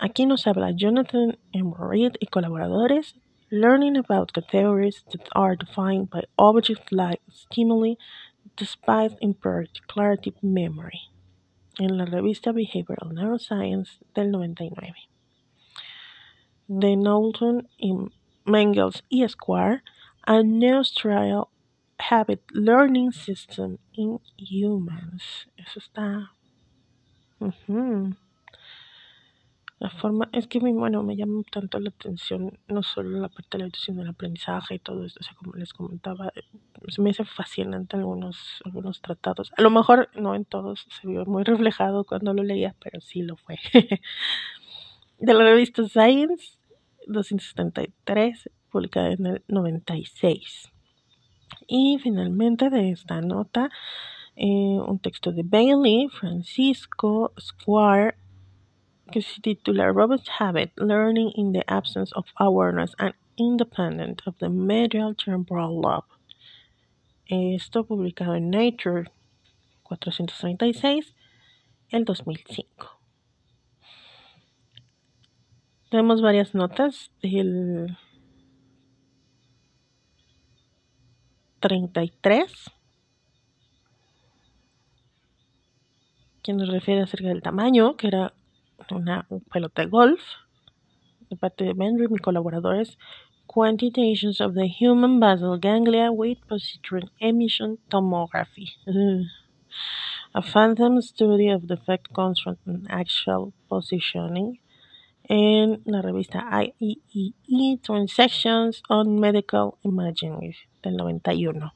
Aquí 0.00 0.26
nos 0.26 0.46
habla 0.46 0.72
Jonathan 0.72 1.38
M. 1.52 1.72
Reed 1.78 2.12
y 2.20 2.26
colaboradores, 2.26 3.16
learning 3.50 3.96
about 3.96 4.32
categories 4.32 5.02
that 5.12 5.26
are 5.34 5.56
defined 5.56 6.10
by 6.10 6.24
objects 6.36 6.92
like 6.92 7.22
stimuli, 7.30 7.96
despite 8.58 9.16
impaired 9.20 9.70
declarative 9.72 10.36
memory, 10.42 11.10
en 11.78 11.96
la 11.96 12.04
revista 12.04 12.52
Behavioral 12.52 13.12
Neuroscience 13.12 14.00
del 14.14 14.30
99. 14.30 14.94
De 16.66 16.96
Knowlton 16.96 17.68
y 17.78 17.94
Mengels 18.44 19.04
y 19.08 19.26
Square, 19.28 19.82
a 20.26 20.42
Neustral 20.42 21.48
Habit 21.98 22.40
Learning 22.52 23.12
System 23.12 23.78
in 23.92 24.20
Humans. 24.36 25.46
Eso 25.56 25.80
está. 25.80 26.32
La 29.78 29.90
forma, 29.90 30.28
es 30.32 30.48
que 30.48 30.58
bueno, 30.58 31.04
me 31.04 31.14
llama 31.14 31.42
tanto 31.52 31.78
la 31.78 31.90
atención, 31.90 32.58
no 32.66 32.82
solo 32.82 33.20
la 33.20 33.28
parte 33.28 33.48
de 33.52 33.58
la 33.58 33.64
educación 33.66 33.96
del 33.96 34.08
aprendizaje 34.08 34.74
y 34.74 34.78
todo 34.80 35.04
esto, 35.04 35.20
o 35.20 35.22
sea, 35.22 35.34
como 35.36 35.54
les 35.54 35.72
comentaba, 35.72 36.32
eh, 36.34 36.42
me 36.98 37.10
hace 37.10 37.24
fascinante 37.24 37.96
algunos, 37.96 38.60
algunos 38.64 39.00
tratados. 39.00 39.52
A 39.56 39.62
lo 39.62 39.70
mejor 39.70 40.08
no 40.14 40.34
en 40.34 40.44
todos 40.44 40.84
se 41.00 41.06
vio 41.06 41.24
muy 41.26 41.44
reflejado 41.44 42.02
cuando 42.04 42.34
lo 42.34 42.42
leía, 42.42 42.74
pero 42.82 43.00
sí 43.00 43.22
lo 43.22 43.36
fue. 43.36 43.58
de 45.18 45.34
la 45.34 45.44
revista 45.44 45.86
Science 45.86 46.58
273, 47.06 48.50
publicada 48.70 49.12
en 49.12 49.26
el 49.26 49.44
96. 49.46 50.72
Y 51.68 51.98
finalmente 52.02 52.68
de 52.68 52.90
esta 52.90 53.20
nota, 53.20 53.70
eh, 54.36 54.44
un 54.44 54.98
texto 54.98 55.32
de 55.32 55.42
Bailey, 55.44 56.08
Francisco 56.08 57.32
Square, 57.38 58.16
que 59.10 59.22
se 59.22 59.40
titula 59.40 59.92
Robust 59.92 60.28
Habit, 60.38 60.72
Learning 60.76 61.32
in 61.34 61.52
the 61.52 61.64
Absence 61.66 62.12
of 62.14 62.26
Awareness 62.38 62.94
and 62.98 63.14
Independent 63.36 64.22
of 64.26 64.36
the 64.38 64.48
Medial 64.48 65.14
Temporal 65.14 65.80
Lobe. 65.80 66.06
Esto 67.26 67.84
publicado 67.84 68.34
en 68.34 68.50
Nature 68.50 69.10
436, 69.82 71.14
el 71.90 72.04
2005. 72.04 72.98
Tenemos 75.90 76.20
varias 76.20 76.54
notas 76.54 77.10
del 77.22 77.96
33 81.60 82.70
que 86.42 86.52
nos 86.52 86.68
refiere 86.68 87.02
acerca 87.02 87.28
del 87.28 87.42
tamaño, 87.42 87.96
que 87.96 88.08
era 88.08 88.32
una 88.92 89.26
pelota 89.52 89.82
de 89.82 89.88
golf 89.88 90.20
de 91.30 91.36
parte 91.36 91.64
de 91.64 91.74
Benry, 91.74 92.08
mis 92.08 92.20
colaboradores, 92.20 92.98
Quantitations 93.46 94.40
of 94.40 94.54
the 94.54 94.68
Human 94.68 95.20
Basal 95.20 95.58
Ganglia 95.58 96.12
with 96.12 96.38
Positron 96.48 97.10
Emission 97.18 97.78
Tomography. 97.90 98.72
A 100.34 100.42
phantom 100.42 101.00
study 101.00 101.48
of 101.48 101.66
the 101.66 101.74
effect 101.74 102.12
construct 102.12 102.66
and 102.66 102.86
actual 102.90 103.52
positioning 103.68 104.60
en 105.28 105.80
la 105.84 106.02
revista 106.02 106.46
IEEE 106.50 107.34
e 107.48 107.78
Transactions 107.82 108.82
on 108.88 109.18
Medical 109.18 109.74
Imaging 109.82 110.54
del 110.82 110.96
91. 110.96 111.72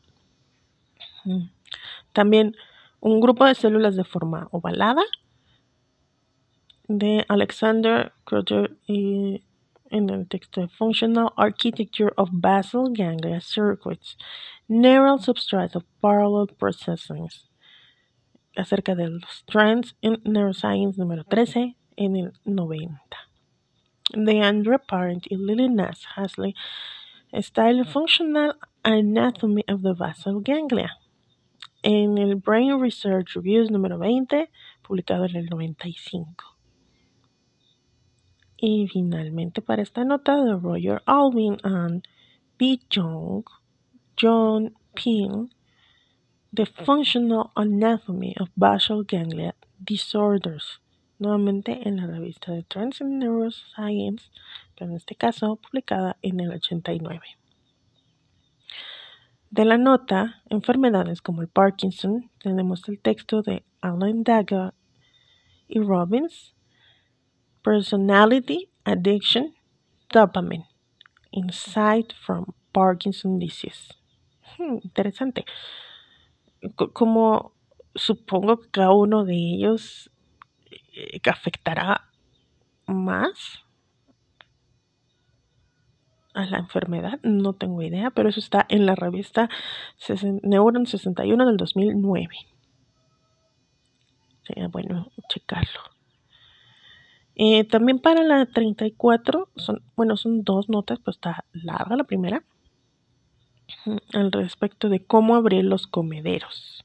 Mm. 1.24 1.50
También 2.12 2.56
un 3.00 3.20
grupo 3.20 3.46
de 3.46 3.54
células 3.54 3.96
de 3.96 4.04
forma 4.04 4.48
ovalada 4.52 5.02
de 6.98 7.24
Alexander 7.28 8.12
Kroger 8.24 8.76
y 8.86 9.42
en 9.90 10.10
el 10.10 10.28
texto 10.28 10.68
Functional 10.68 11.32
Architecture 11.36 12.12
of 12.16 12.28
Basal 12.32 12.90
Ganglia 12.92 13.40
Circuits, 13.40 14.16
Neural 14.68 15.18
Substrate 15.18 15.74
of 15.74 15.84
Parallel 16.02 16.48
Processing, 16.48 17.28
acerca 18.56 18.94
de 18.94 19.08
los 19.08 19.44
trends 19.46 19.94
en 20.02 20.20
Neuroscience 20.24 20.98
número 20.98 21.24
13 21.24 21.76
en 21.96 22.16
el 22.16 22.32
90. 22.44 22.98
De 24.14 24.42
Andrew 24.42 24.78
Parent 24.78 25.24
y 25.30 25.36
Lily 25.36 25.70
Nass 25.70 26.04
Hasley, 26.14 26.54
Style 27.32 27.84
Functional 27.84 28.58
Anatomy 28.82 29.64
of 29.66 29.82
the 29.82 29.94
Basal 29.94 30.42
Ganglia, 30.42 30.98
en 31.82 32.18
el 32.18 32.34
Brain 32.34 32.78
Research 32.78 33.34
Reviews 33.34 33.70
número 33.70 33.98
20, 33.98 34.50
publicado 34.82 35.24
en 35.24 35.36
el 35.36 35.46
95. 35.46 36.51
Y 38.64 38.86
finalmente 38.86 39.60
para 39.60 39.82
esta 39.82 40.04
nota 40.04 40.40
de 40.44 40.54
Roger 40.54 41.02
Alvin 41.04 41.56
and 41.64 42.06
B. 42.60 42.78
Young, 42.90 43.42
John 44.16 44.76
Peel, 44.94 45.50
The 46.54 46.66
Functional 46.66 47.50
Anatomy 47.56 48.36
of 48.38 48.50
Basal 48.54 49.02
Ganglia 49.02 49.56
Disorders, 49.80 50.80
nuevamente 51.18 51.88
en 51.88 51.96
la 51.96 52.06
revista 52.06 52.52
de 52.52 52.62
Trans 52.62 53.00
Neuroscience, 53.00 54.30
pero 54.76 54.92
en 54.92 54.96
este 54.96 55.16
caso 55.16 55.56
publicada 55.56 56.16
en 56.22 56.38
el 56.38 56.52
89. 56.52 57.20
De 59.50 59.64
la 59.64 59.76
nota, 59.76 60.40
enfermedades 60.50 61.20
como 61.20 61.42
el 61.42 61.48
Parkinson, 61.48 62.30
tenemos 62.38 62.88
el 62.88 63.00
texto 63.00 63.42
de 63.42 63.64
Alan 63.80 64.22
Dagger 64.22 64.72
y 65.66 65.80
Robbins, 65.80 66.51
Personality, 67.62 68.68
Addiction, 68.84 69.54
Dopamine. 70.12 70.66
Insight 71.32 72.12
from 72.12 72.54
Parkinson 72.72 73.38
Disease. 73.38 73.94
Hmm, 74.58 74.78
interesante. 74.82 75.44
Como 76.92 77.52
supongo 77.94 78.60
que 78.60 78.70
cada 78.70 78.92
uno 78.92 79.24
de 79.24 79.34
ellos 79.34 80.10
eh, 80.94 81.20
afectará 81.30 82.08
más 82.86 83.64
a 86.34 86.44
la 86.46 86.58
enfermedad, 86.58 87.18
no 87.22 87.52
tengo 87.54 87.82
idea, 87.82 88.10
pero 88.10 88.28
eso 88.28 88.40
está 88.40 88.64
en 88.68 88.86
la 88.86 88.94
revista 88.94 89.48
Neuron 90.42 90.86
61 90.86 91.46
del 91.46 91.56
2009. 91.56 92.28
Sería 94.44 94.68
bueno 94.68 95.10
checarlo. 95.28 95.80
Eh, 97.34 97.64
también 97.64 97.98
para 97.98 98.22
la 98.22 98.46
34, 98.46 99.48
son, 99.56 99.82
bueno, 99.96 100.16
son 100.16 100.44
dos 100.44 100.68
notas, 100.68 100.98
pues 101.00 101.16
está 101.16 101.44
larga 101.52 101.96
la 101.96 102.04
primera, 102.04 102.44
al 104.12 104.32
respecto 104.32 104.88
de 104.88 105.04
cómo 105.04 105.34
abrir 105.34 105.64
los 105.64 105.86
comederos. 105.86 106.84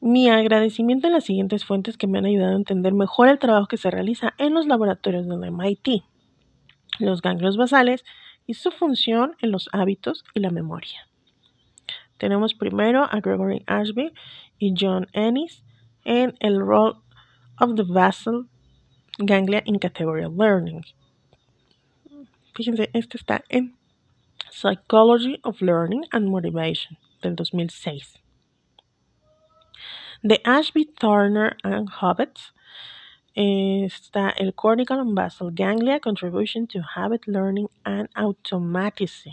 Mi 0.00 0.28
agradecimiento 0.28 1.06
a 1.06 1.10
las 1.10 1.24
siguientes 1.24 1.64
fuentes 1.64 1.96
que 1.96 2.06
me 2.06 2.18
han 2.18 2.26
ayudado 2.26 2.52
a 2.52 2.56
entender 2.56 2.92
mejor 2.92 3.28
el 3.28 3.38
trabajo 3.38 3.68
que 3.68 3.76
se 3.76 3.90
realiza 3.90 4.34
en 4.38 4.54
los 4.54 4.66
laboratorios 4.66 5.28
del 5.28 5.44
MIT, 5.44 6.02
los 6.98 7.22
ganglios 7.22 7.56
basales 7.56 8.04
y 8.46 8.54
su 8.54 8.70
función 8.70 9.36
en 9.40 9.52
los 9.52 9.68
hábitos 9.72 10.24
y 10.34 10.40
la 10.40 10.50
memoria. 10.50 11.08
Tenemos 12.18 12.54
primero 12.54 13.04
a 13.04 13.20
Gregory 13.20 13.62
Ashby 13.66 14.12
y 14.58 14.74
John 14.78 15.06
Ennis 15.12 15.64
en 16.04 16.34
el 16.40 16.60
rol 16.60 17.02
of 17.58 17.76
the 17.76 17.84
basal 17.84 18.46
ganglia 19.18 19.62
in 19.66 19.78
category 19.78 20.26
learning. 20.26 20.84
Fíjense, 22.54 22.90
este 22.92 23.16
está 23.16 23.42
en 23.48 23.74
Psychology 24.50 25.40
of 25.42 25.62
Learning 25.62 26.04
and 26.12 26.28
Motivation 26.28 26.98
del 27.22 27.34
2006. 27.34 28.18
De 30.22 30.40
Ashby, 30.44 30.84
Turner 30.84 31.56
and 31.64 31.88
Hobbits 31.88 32.52
está 33.34 34.32
el 34.36 34.52
Cortical 34.52 35.00
and 35.00 35.14
Basal 35.14 35.50
Ganglia 35.50 35.98
Contribution 35.98 36.66
to 36.66 36.80
Habit 36.94 37.26
Learning 37.26 37.68
and 37.84 38.08
Automatism. 38.14 39.32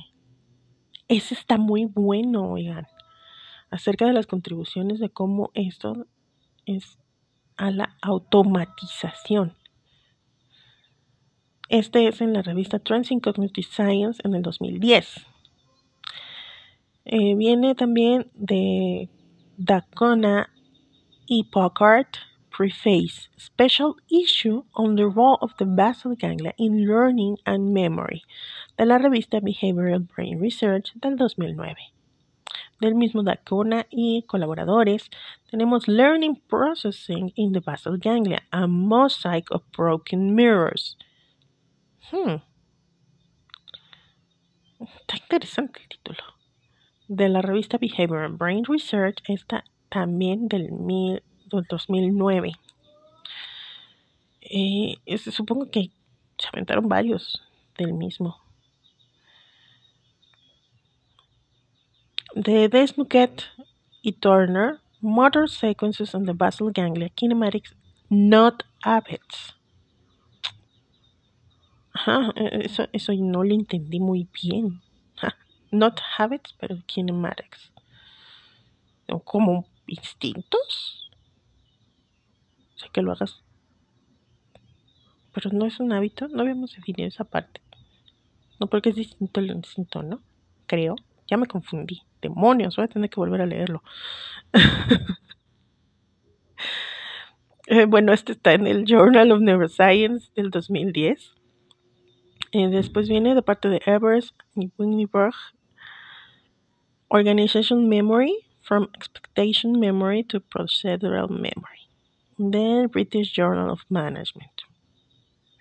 Ese 1.07 1.33
está 1.33 1.57
muy 1.57 1.85
bueno, 1.85 2.51
oigan, 2.51 2.87
acerca 3.69 4.05
de 4.05 4.13
las 4.13 4.27
contribuciones 4.27 4.99
de 4.99 5.09
cómo 5.09 5.51
esto 5.53 6.05
es 6.65 6.97
a 7.59 7.71
la 7.71 7.95
automatización. 8.01 9.53
Este 11.67 12.07
es 12.07 12.21
en 12.21 12.33
la 12.33 12.41
revista 12.41 12.79
Trends 12.79 13.09
Cognitive 13.21 13.67
Science 13.69 14.21
en 14.23 14.33
el 14.33 14.41
2010. 14.41 15.27
Eh, 17.05 17.35
viene 17.35 17.75
también 17.75 18.27
de 18.33 19.09
Dacona 19.57 20.49
y 21.27 21.43
Packard 21.43 22.07
Preface, 22.49 23.29
Special 23.37 23.95
Issue 24.09 24.63
on 24.73 24.95
the 24.95 25.03
Role 25.03 25.37
of 25.41 25.51
the 25.57 25.65
Basal 25.65 26.15
Ganglia 26.15 26.53
in 26.57 26.87
Learning 26.87 27.37
and 27.45 27.73
Memory, 27.73 28.23
de 28.77 28.85
la 28.85 28.97
revista 28.97 29.41
Behavioral 29.41 30.07
Brain 30.15 30.41
Research 30.41 30.93
del 30.95 31.17
2009. 31.17 31.75
Del 32.79 32.95
mismo 32.95 33.23
Dacona 33.23 33.87
y 33.89 34.23
colaboradores, 34.23 35.09
tenemos 35.49 35.87
Learning 35.87 36.35
Processing 36.47 37.33
in 37.35 37.51
the 37.51 37.59
Basal 37.59 37.97
Ganglia, 37.97 38.43
a 38.51 38.67
Mosaic 38.67 39.51
of 39.51 39.63
Broken 39.75 40.33
Mirrors. 40.33 40.97
Hmm. 42.11 42.41
Está 44.79 45.17
interesante 45.17 45.81
el 45.81 45.89
título. 45.89 46.23
De 47.07 47.27
la 47.27 47.41
revista 47.41 47.77
Behavioral 47.77 48.33
Brain 48.33 48.63
Research, 48.65 49.17
esta 49.27 49.65
también 49.89 50.47
del 50.47 50.71
mil 50.71 51.21
2009. 51.49 52.53
Eh, 54.41 54.95
supongo 55.31 55.69
que 55.69 55.91
se 56.37 56.47
aventaron 56.53 56.87
varios 56.87 57.41
del 57.77 57.93
mismo. 57.93 58.37
De 62.35 62.69
Desnuquet 62.69 63.43
y 64.01 64.13
Turner, 64.13 64.79
Motor 65.01 65.49
Sequences 65.49 66.13
on 66.13 66.25
the 66.25 66.33
Basal 66.33 66.71
Ganglia 66.71 67.09
Kinematics 67.09 67.75
Not 68.09 68.63
Habits. 68.83 69.55
Ajá, 71.93 72.31
eso, 72.35 72.87
eso 72.93 73.13
no 73.13 73.43
lo 73.43 73.53
entendí 73.53 73.99
muy 73.99 74.27
bien. 74.41 74.81
Not 75.71 75.99
habits, 76.17 76.53
pero 76.59 76.77
kinematics. 76.87 77.71
Como 79.23 79.67
instintos 79.85 81.11
que 82.91 83.01
lo 83.01 83.11
hagas. 83.11 83.43
Pero 85.33 85.51
no 85.51 85.65
es 85.65 85.79
un 85.79 85.91
hábito, 85.93 86.27
no 86.27 86.41
habíamos 86.41 86.73
definido 86.73 87.07
esa 87.07 87.23
parte. 87.23 87.61
No 88.59 88.67
porque 88.67 88.89
es 88.89 88.95
distinto 88.95 89.39
el 89.39 89.51
instinto, 89.51 90.01
¿no? 90.01 90.21
Creo. 90.65 90.95
Ya 91.27 91.37
me 91.37 91.45
confundí. 91.45 92.01
Demonios, 92.21 92.75
voy 92.75 92.85
a 92.85 92.89
tener 92.89 93.09
que 93.09 93.19
volver 93.19 93.41
a 93.41 93.45
leerlo. 93.45 93.83
Eh, 97.71 97.85
bueno, 97.85 98.13
este 98.13 98.31
está 98.31 98.53
en 98.53 98.65
el 98.65 98.83
Journal 98.83 99.31
of 99.31 99.41
Neuroscience 99.41 100.31
del 100.35 100.49
2010. 100.49 101.35
Eh, 102.51 102.67
después 102.67 103.07
viene 103.07 103.35
de 103.35 103.43
parte 103.43 103.69
de 103.69 103.79
Evers 103.85 104.33
y 104.55 104.71
Wiggenberg 104.79 105.35
Organization 107.09 107.87
Memory 107.87 108.35
from 108.61 108.87
Expectation 108.95 109.79
Memory 109.79 110.23
to 110.23 110.39
Procedural 110.39 111.29
Memory 111.29 111.89
del 112.37 112.87
British 112.87 113.33
Journal 113.35 113.69
of 113.69 113.81
Management 113.89 114.63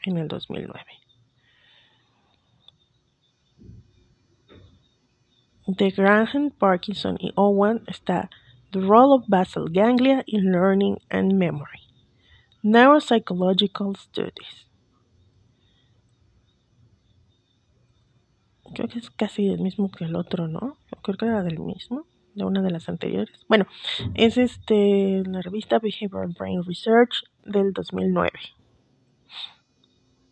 en 0.05 0.16
el 0.16 0.29
2009. 0.29 0.97
De 5.68 5.90
Graham, 5.90 6.50
Parkinson 6.50 7.18
y 7.20 7.31
Owen 7.37 7.83
está 7.88 8.31
The 8.72 8.81
Role 8.81 9.16
of 9.16 9.24
Basal 9.28 9.66
Ganglia 9.70 10.22
in 10.24 10.50
Learning 10.50 10.96
and 11.11 11.35
Memory. 11.35 11.83
Neuropsychological 12.62 13.94
Studies. 13.94 14.66
Creo 18.74 18.88
que 18.88 18.98
es 18.98 19.11
casi 19.11 19.48
el 19.48 19.61
mismo 19.61 19.90
que 19.90 20.07
el 20.07 20.16
otro, 20.16 20.48
¿no? 20.48 20.78
Creo 21.02 21.18
que 21.18 21.26
era 21.26 21.42
del 21.42 21.59
mismo 21.59 22.07
de 22.35 22.44
una 22.44 22.62
de 22.62 22.70
las 22.70 22.88
anteriores. 22.88 23.44
Bueno, 23.46 23.66
es 24.14 24.38
este 24.38 25.22
la 25.26 25.42
revista 25.42 25.78
Behavioral 25.81 26.35
Brain 26.38 26.64
Research 26.64 27.24
del 27.44 27.74
2009. 27.74 28.31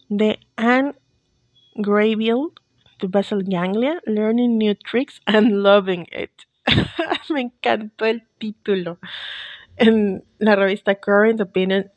De 0.09 0.41
Anne 0.57 0.95
Graybill, 1.75 2.53
The 3.01 3.09
Basal 3.09 3.43
Ganglia, 3.43 4.01
Learning 4.07 4.57
New 4.57 4.75
Tricks 4.75 5.21
and 5.27 5.63
Loving 5.63 6.07
It. 6.13 6.47
Me 7.31 7.43
encantó 7.43 8.07
el 8.07 8.23
título. 8.39 8.99
En 9.77 10.25
la 10.39 10.57
revista 10.57 10.95
Current 10.95 11.41
Opinion 11.41 11.91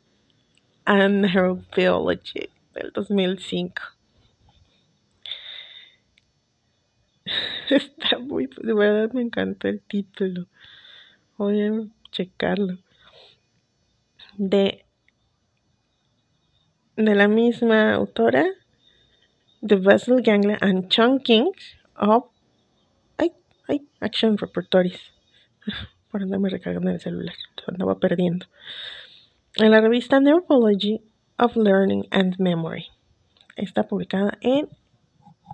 and 0.84 1.24
Neurobiology 1.24 2.50
del 2.74 2.92
2005. 2.92 3.82
Está 7.70 8.18
muy, 8.18 8.48
de 8.62 8.74
verdad 8.74 9.12
me 9.12 9.22
encantó 9.22 9.68
el 9.68 9.80
título. 9.80 10.46
Voy 11.36 11.62
a 11.62 11.72
checarlo. 12.10 12.78
De, 14.36 14.84
de 16.96 17.14
la 17.14 17.28
misma 17.28 17.94
autora, 17.94 18.46
The 19.62 19.76
Vessel 19.76 20.20
Ganglia 20.22 20.58
and 20.62 20.90
Chunking 20.90 21.52
of 21.96 22.24
ay, 23.18 23.30
ay, 23.68 23.80
Action 24.00 24.36
Repertories. 24.36 25.12
Por 26.10 26.22
andarme 26.22 26.48
recargando 26.48 26.90
el 26.90 26.98
celular, 26.98 27.34
andaba 27.68 28.00
perdiendo. 28.00 28.46
En 29.56 29.70
la 29.70 29.80
revista 29.80 30.18
Neuropology 30.18 31.02
of 31.38 31.56
Learning 31.56 32.06
and 32.10 32.38
Memory. 32.38 32.86
Está 33.56 33.86
publicada 33.86 34.38
en 34.40 34.68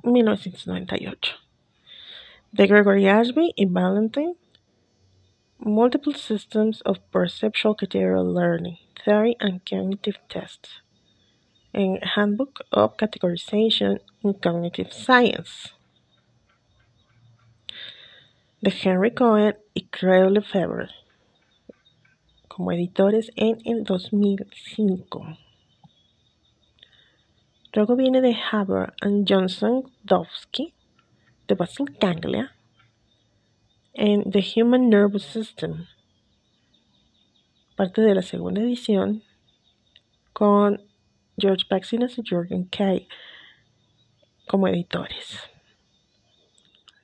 1998 0.04 1.46
de 2.52 2.66
Gregory 2.66 3.08
Ashby 3.08 3.52
y 3.56 3.66
Valentine, 3.66 4.36
Multiple 5.58 6.14
Systems 6.14 6.80
of 6.82 7.00
Perceptual 7.10 7.74
Categorical 7.74 8.32
Learning, 8.32 8.78
Theory 9.04 9.36
and 9.40 9.60
Cognitive 9.68 10.18
Tests, 10.28 10.80
en 11.76 12.00
Handbook 12.02 12.62
of 12.72 12.96
Categorization 12.96 14.00
in 14.22 14.32
Cognitive 14.32 14.90
Science, 14.92 15.74
de 18.62 18.70
Henry 18.70 19.12
Cohen 19.12 19.54
y 19.74 19.82
Craig 19.90 20.30
Lefebvre, 20.30 20.88
como 22.48 22.72
editores 22.72 23.30
en 23.36 23.58
el 23.66 23.84
2005. 23.84 25.36
Luego 27.74 27.94
viene 27.94 28.22
de 28.22 28.34
Haber 28.34 28.94
and 29.02 29.28
Johnson 29.28 29.82
Dovsky, 30.02 30.72
the 31.46 31.54
basal 31.54 31.86
ganglia, 32.00 32.52
and 33.94 34.32
the 34.32 34.40
Human 34.40 34.88
Nervous 34.88 35.24
System, 35.24 35.86
parte 37.76 38.00
de 38.00 38.14
la 38.14 38.22
segunda 38.22 38.62
edición, 38.62 39.22
con 40.32 40.85
George 41.38 41.64
Baxinas 41.68 42.18
y 42.18 42.22
Jorgen 42.22 42.70
Kay 42.70 43.08
como 44.46 44.68
editores. 44.68 45.38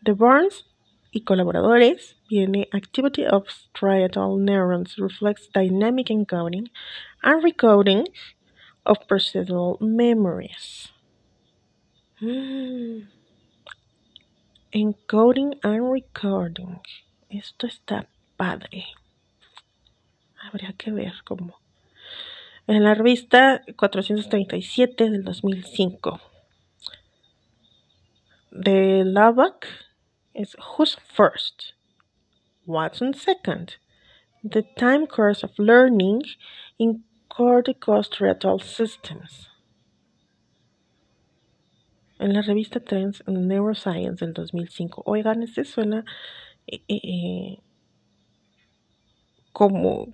The 0.04 0.12
Burns 0.12 0.64
y 1.12 1.20
colaboradores 1.20 2.16
viene 2.28 2.68
Activity 2.72 3.24
of 3.24 3.46
striatal 3.48 4.38
neurons 4.38 4.96
reflects 4.98 5.48
dynamic 5.52 6.08
encoding 6.08 6.70
and 7.22 7.42
recoding 7.44 8.06
of 8.84 9.06
procedural 9.06 9.80
memories. 9.80 10.90
Mm. 12.20 13.08
Encoding 14.72 15.58
and 15.62 15.92
recording. 15.92 16.80
Esto 17.28 17.66
está 17.66 18.06
padre. 18.36 18.86
Habría 20.42 20.72
que 20.76 20.90
ver 20.90 21.12
cómo. 21.24 21.61
En 22.66 22.84
la 22.84 22.94
revista 22.94 23.62
437 23.76 25.10
del 25.10 25.24
2005. 25.24 26.20
De 28.50 29.04
Lavac 29.04 29.66
es 30.34 30.56
Who's 30.56 30.96
First? 30.96 31.74
What's 32.66 33.02
on 33.02 33.14
Second? 33.14 33.76
The 34.44 34.62
Time 34.76 35.06
Course 35.06 35.44
of 35.44 35.58
Learning 35.58 36.22
in 36.78 37.04
Corticostriatal 37.28 38.60
Systems. 38.60 39.52
en 42.22 42.32
la 42.32 42.42
revista 42.42 42.80
Trends 42.80 43.22
Neuroscience 43.26 44.24
del 44.24 44.32
2005. 44.32 45.02
Oigan, 45.06 45.42
este 45.42 45.64
suena 45.64 46.04
eh, 46.66 46.82
eh, 46.86 47.00
eh, 47.02 47.58
como, 49.52 50.08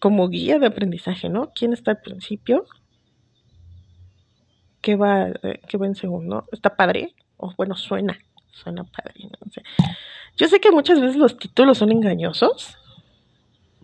como 0.00 0.28
guía 0.28 0.58
de 0.58 0.66
aprendizaje, 0.66 1.28
¿no? 1.28 1.52
¿Quién 1.54 1.72
está 1.72 1.92
al 1.92 2.00
principio? 2.00 2.66
¿Qué 4.80 4.96
va, 4.96 5.32
qué 5.68 5.76
va 5.76 5.86
en 5.86 5.94
segundo? 5.94 6.46
¿Está 6.52 6.76
padre? 6.76 7.14
O 7.36 7.52
bueno, 7.56 7.76
suena, 7.76 8.18
suena 8.50 8.84
padre. 8.84 9.28
Yo 10.36 10.48
sé 10.48 10.60
que 10.60 10.70
muchas 10.70 11.00
veces 11.00 11.16
los 11.16 11.36
títulos 11.36 11.78
son 11.78 11.92
engañosos, 11.92 12.78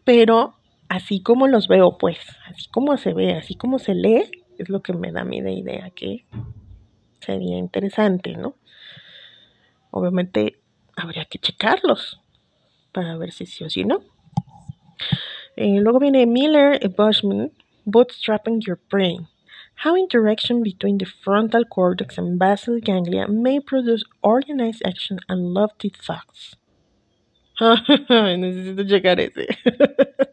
pero 0.05 0.55
así 0.88 1.23
como 1.23 1.49
los 1.49 1.69
veo, 1.69 1.99
pues, 1.99 2.19
así 2.47 2.69
como 2.71 2.97
se 2.97 3.12
ve, 3.12 3.35
así 3.35 3.55
como 3.55 3.79
se 3.79 3.95
lee, 3.95 4.31
es 4.59 4.69
lo 4.69 4.83
que 4.83 4.93
me 4.93 5.12
da 5.12 5.23
a 5.23 5.35
idea 5.35 5.90
que 5.90 6.27
sería 7.21 7.59
interesante, 7.59 8.37
¿no? 8.37 8.57
Obviamente 9.90 10.61
habría 10.97 11.25
que 11.25 11.38
checarlos 11.38 12.21
para 12.93 13.17
ver 13.17 13.33
si 13.33 13.47
sí 13.47 13.64
o 13.64 13.71
si 13.71 13.85
no. 13.85 14.13
Eh, 15.57 15.79
luego 15.81 16.01
viene 16.01 16.27
Miller 16.27 16.79
y 16.83 16.89
Bushman, 16.89 17.53
Bootstrapping 17.87 18.61
Your 18.67 18.81
Brain. 18.91 19.29
How 19.77 19.97
interaction 19.97 20.63
between 20.63 20.99
the 20.99 21.05
frontal 21.05 21.65
cortex 21.65 22.17
and 22.17 22.39
basal 22.39 22.81
ganglia 22.81 23.29
may 23.29 23.61
produce 23.61 24.05
organized 24.23 24.83
action 24.85 25.19
and 25.29 25.53
lofty 25.53 25.91
thoughts. 25.91 26.57
Necesito 27.61 28.89
checar 28.89 29.19
ese. 29.19 29.47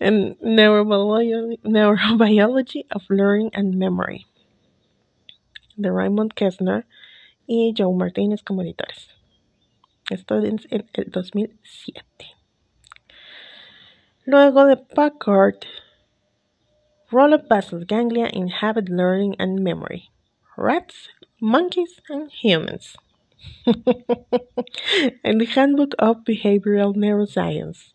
and 0.00 0.38
neurobiology, 0.38 1.58
neurobiology 1.64 2.84
of 2.90 3.02
learning 3.10 3.50
and 3.52 3.78
memory. 3.78 4.26
De 5.78 5.90
Raymond 5.90 6.34
Kessner 6.34 6.84
y 7.46 7.74
Joe 7.76 7.92
Martinez 7.92 8.42
como 8.42 8.62
editores. 8.62 9.08
Esto 10.10 10.38
es 10.38 10.66
en 10.70 10.88
el 10.94 11.10
2007. 11.10 12.35
Luego 14.28 14.66
de 14.66 14.76
Packard, 14.76 15.66
Roll 17.12 17.32
of 17.32 17.48
basal 17.48 17.84
ganglia 17.84 18.26
in 18.26 18.48
habit 18.48 18.88
learning 18.88 19.36
and 19.38 19.62
memory. 19.62 20.10
Rats, 20.56 21.10
monkeys, 21.40 22.00
and 22.08 22.28
humans. 22.32 22.96
en 25.24 25.38
the 25.38 25.44
Handbook 25.44 25.94
of 26.00 26.24
Behavioral 26.24 26.96
Neuroscience, 26.96 27.92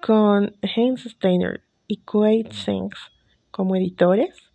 con 0.00 0.52
Heinz 0.62 1.02
Steiner 1.10 1.58
y 1.90 1.96
Quaid 2.06 2.54
Sinks 2.54 3.10
como 3.52 3.74
editores. 3.74 4.48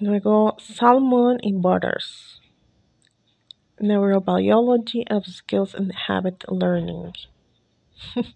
Luego 0.00 0.54
Salmon 0.60 1.40
y 1.42 1.50
Butters. 1.52 2.39
Neurobiology 3.80 5.04
of 5.10 5.26
Skills 5.26 5.74
and 5.74 5.92
Habit 5.92 6.44
Learning. 6.48 7.12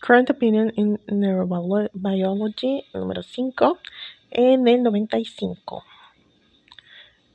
Current 0.00 0.30
Opinion 0.30 0.70
in 0.76 0.98
Neurobiology 1.10 2.84
número 2.94 3.22
5 3.22 3.78
en 4.30 4.66
el 4.68 4.82
95. 4.82 5.82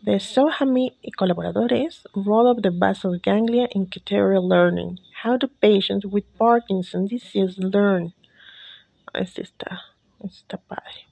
De 0.02 0.20
Sohami 0.20 0.94
y 1.02 1.12
colaboradores, 1.12 2.06
Role 2.16 2.52
of 2.52 2.62
the 2.62 2.72
Basal 2.72 3.18
Ganglia 3.18 3.68
in 3.72 3.88
Caterial 3.88 4.48
Learning. 4.48 5.00
How 5.24 5.36
do 5.36 5.48
patients 5.48 6.06
with 6.06 6.26
Parkinson's 6.38 7.10
disease 7.10 7.58
learn? 7.58 8.14
Está, 9.14 9.82
está 10.24 10.58
padre. 10.58 11.08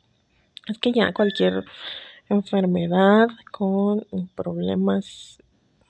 Es 0.67 0.77
que 0.77 0.91
ya 0.93 1.11
cualquier 1.11 1.65
enfermedad 2.29 3.27
con 3.51 4.05
problemas 4.35 5.41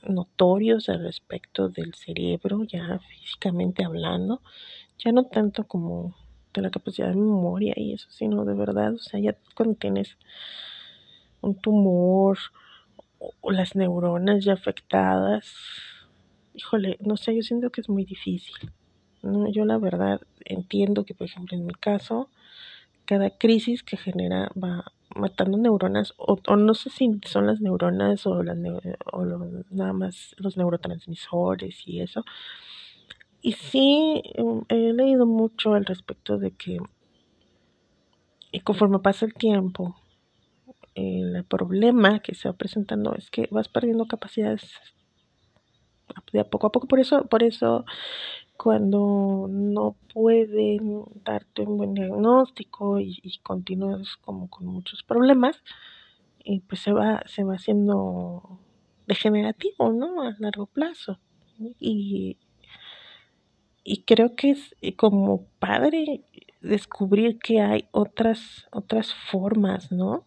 notorios 0.08 0.90
al 0.90 1.04
respecto 1.04 1.70
del 1.70 1.94
cerebro, 1.94 2.64
ya 2.64 3.00
físicamente 3.00 3.86
hablando, 3.86 4.42
ya 4.98 5.12
no 5.12 5.26
tanto 5.26 5.66
como 5.66 6.16
de 6.54 6.62
la 6.62 6.70
capacidad 6.70 7.10
de 7.10 7.16
memoria 7.16 7.74
y 7.76 7.94
eso, 7.94 8.10
sino 8.12 8.46
de 8.46 8.54
verdad, 8.54 8.94
o 8.94 9.00
sea, 9.00 9.20
ya 9.20 9.36
cuando 9.56 9.76
tienes 9.76 10.18
un 11.42 11.56
tumor 11.56 12.38
o, 13.42 13.52
las 13.52 13.76
neuronas 13.76 14.44
ya 14.44 14.54
afectadas, 14.54 15.52
híjole, 16.54 16.98
no 17.02 17.18
sé, 17.18 17.36
yo 17.36 17.42
siento 17.42 17.72
que 17.72 17.82
es 17.82 17.90
muy 17.90 18.06
difícil. 18.06 18.56
yo 19.52 19.66
la 19.66 19.78
verdad 19.78 20.22
entiendo 20.46 21.06
que, 21.06 21.16
por 21.16 21.28
ejemplo, 21.28 21.58
en 21.58 21.66
mi 21.66 21.74
caso, 21.74 22.30
cada 23.06 23.30
crisis 23.32 23.84
que 23.84 23.98
genera 23.98 24.52
va 24.62 24.92
matando 25.16 25.58
neuronas, 25.58 26.14
o, 26.18 26.38
no 26.56 26.74
sé 26.74 26.90
si 26.90 27.10
son 27.26 27.48
las 27.48 27.62
neuronas 27.62 28.26
o, 28.26 28.44
las 28.44 28.58
o 29.12 29.26
nada 29.70 29.94
más 29.94 30.36
los 30.38 30.58
neurotransmisores 30.58 31.88
y 31.88 32.02
eso, 32.02 32.24
y 33.42 33.54
sí, 33.54 34.24
em, 34.36 34.64
he 34.70 34.94
leído 34.94 35.26
mucho 35.26 35.74
al 35.74 35.86
respecto 35.86 36.38
de 36.38 36.52
que 36.52 36.80
y 38.54 38.60
conforme 38.60 39.00
pasa 39.00 39.26
el 39.26 39.34
tiempo, 39.34 39.96
el 40.96 41.44
problema 41.46 42.20
que 42.20 42.36
se 42.36 42.48
va 42.48 42.54
presentando 42.54 43.16
es 43.16 43.32
que 43.32 43.48
vas 43.50 43.68
perdiendo 43.68 44.06
capacidades 44.06 44.80
de 46.32 46.46
poco 46.46 46.68
a 46.68 46.72
poco. 46.72 46.88
Por 46.88 47.00
eso, 47.00 47.26
por 47.26 47.42
eso 47.42 47.84
cuando 48.58 49.48
no 49.50 49.96
pueden 50.14 51.04
darte 51.24 51.64
un 51.64 51.78
buen 51.78 51.94
diagnóstico 51.94 53.00
y, 53.00 53.20
y 53.24 53.40
continúas 53.40 54.18
como 54.18 54.50
con 54.50 54.68
muchos 54.68 55.04
problemas, 55.04 55.64
y 56.44 56.60
pues 56.62 56.82
se 56.82 56.92
va, 56.94 57.24
se 57.26 57.44
va 57.44 57.56
haciendo 57.56 58.60
degenerativo, 59.08 59.92
¿no? 59.92 60.24
A 60.24 60.36
largo 60.40 60.66
plazo. 60.68 61.20
Y 61.80 62.38
y 63.84 64.04
creo 64.04 64.36
que 64.36 64.52
es 64.52 64.76
eh, 64.82 64.96
como 64.96 65.46
padre 65.60 66.24
descubrir 66.62 67.38
que 67.40 67.60
hay 67.60 67.86
otras, 67.92 68.68
otras 68.72 69.14
formas, 69.14 69.92
¿no? 69.92 70.26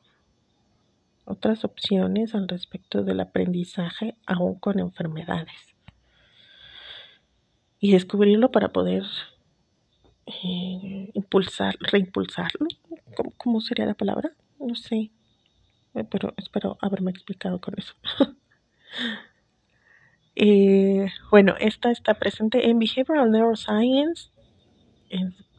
Otras 1.25 1.65
opciones 1.65 2.35
al 2.35 2.49
respecto 2.49 3.03
del 3.03 3.21
aprendizaje 3.21 4.17
aún 4.27 4.57
con 4.57 4.79
enfermedades. 4.79 5.76
Y 7.79 7.93
descubrirlo 7.93 8.51
para 8.51 8.73
poder 8.73 9.05
eh, 10.27 11.11
impulsar, 11.15 11.77
reimpulsarlo. 11.81 12.67
¿Cómo, 13.15 13.33
¿Cómo 13.37 13.61
sería 13.61 13.87
la 13.87 13.95
palabra? 13.95 14.31
No 14.59 14.75
sé. 14.75 15.11
Eh, 15.95 16.05
pero 16.11 16.35
espero 16.37 16.79
haberme 16.81 17.11
explicado 17.11 17.61
con 17.61 17.75
eso. 17.79 17.95
Eh, 20.39 21.09
bueno, 21.31 21.55
esta 21.59 21.91
está 21.91 22.13
presente 22.13 22.69
en 22.69 22.79
Behavioral 22.79 23.31
Neuroscience, 23.31 24.31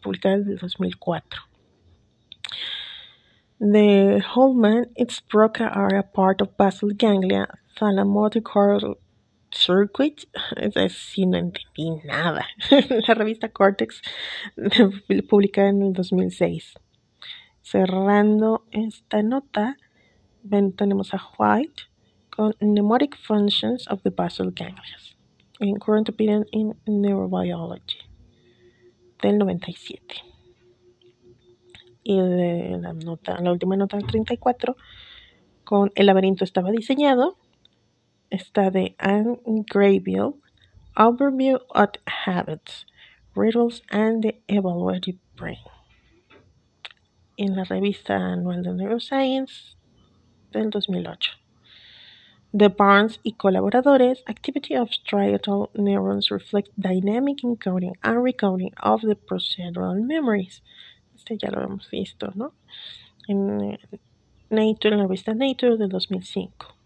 publicada 0.03 0.35
en 0.35 0.49
el 0.49 0.57
2004. 0.59 1.41
The 3.59 4.21
Holman, 4.35 4.91
its 4.95 5.19
Broca 5.19 5.67
are 5.67 5.97
a 5.97 6.03
part 6.03 6.41
of 6.41 6.55
basal 6.57 6.91
ganglia, 6.95 7.47
thalamocortical 7.75 8.97
circuit. 9.51 10.27
Es 10.55 10.93
sí, 10.93 11.25
no 11.25 11.37
entendí 11.37 11.89
nada. 12.05 12.45
La 13.07 13.13
revista 13.13 13.49
Cortex, 13.49 14.01
publicada 15.29 15.69
en 15.69 15.81
el 15.83 15.93
2006. 15.93 16.73
Cerrando 17.61 18.65
esta 18.71 19.21
nota, 19.23 19.77
tenemos 20.75 21.13
a 21.13 21.21
White 21.37 21.83
on 22.37 22.53
mnemonic 22.61 23.15
functions 23.15 23.87
of 23.89 24.01
the 24.03 24.11
basal 24.11 24.51
ganglia 24.51 24.97
in 25.59 25.77
Current 25.79 26.09
Opinion 26.09 26.45
in 26.51 26.75
Neurobiology 26.85 27.97
del 29.21 29.37
97. 29.37 30.23
Y 32.03 32.19
de 32.21 32.77
la, 32.79 32.93
nota, 32.93 33.41
la 33.41 33.51
última 33.51 33.75
nota 33.75 33.97
del 33.97 34.05
34 34.05 34.77
con 35.63 35.91
El 35.95 36.05
laberinto 36.05 36.45
estaba 36.45 36.71
diseñado 36.71 37.37
está 38.31 38.71
de 38.71 38.95
Anne 38.99 39.37
Graybill 39.71 40.35
Overview 40.95 41.59
of 41.69 41.89
Habits, 42.25 42.85
Riddles 43.35 43.81
and 43.89 44.23
the 44.23 44.41
Evaluative 44.47 45.19
Brain 45.35 45.59
en 47.37 47.55
la 47.55 47.63
revista 47.63 48.15
anual 48.15 48.63
de 48.63 48.73
Neuroscience 48.73 49.75
del 50.51 50.71
2008 50.71 51.31
The 52.53 52.69
Barnes 52.69 53.19
y 53.23 53.33
colaboradores, 53.33 54.23
activity 54.25 54.75
of 54.75 54.89
striatal 54.89 55.69
neurons 55.75 56.31
reflect 56.31 56.69
dynamic 56.77 57.43
encoding 57.43 57.93
and 58.01 58.23
recoding 58.23 58.73
of 58.81 59.01
the 59.01 59.15
procedural 59.15 60.01
memories. 60.01 60.63
Este 61.13 61.37
ya 61.37 61.51
lo 61.51 61.61
hemos 61.61 61.89
visto, 61.91 62.31
¿no? 62.35 62.53
En 63.27 63.61
eh, 63.61 63.79
Nature, 64.49 64.93
en 64.93 64.99
la 64.99 65.03
revista 65.03 65.35
Nature 65.35 65.77
del 65.77 65.89
2005. 65.89 66.76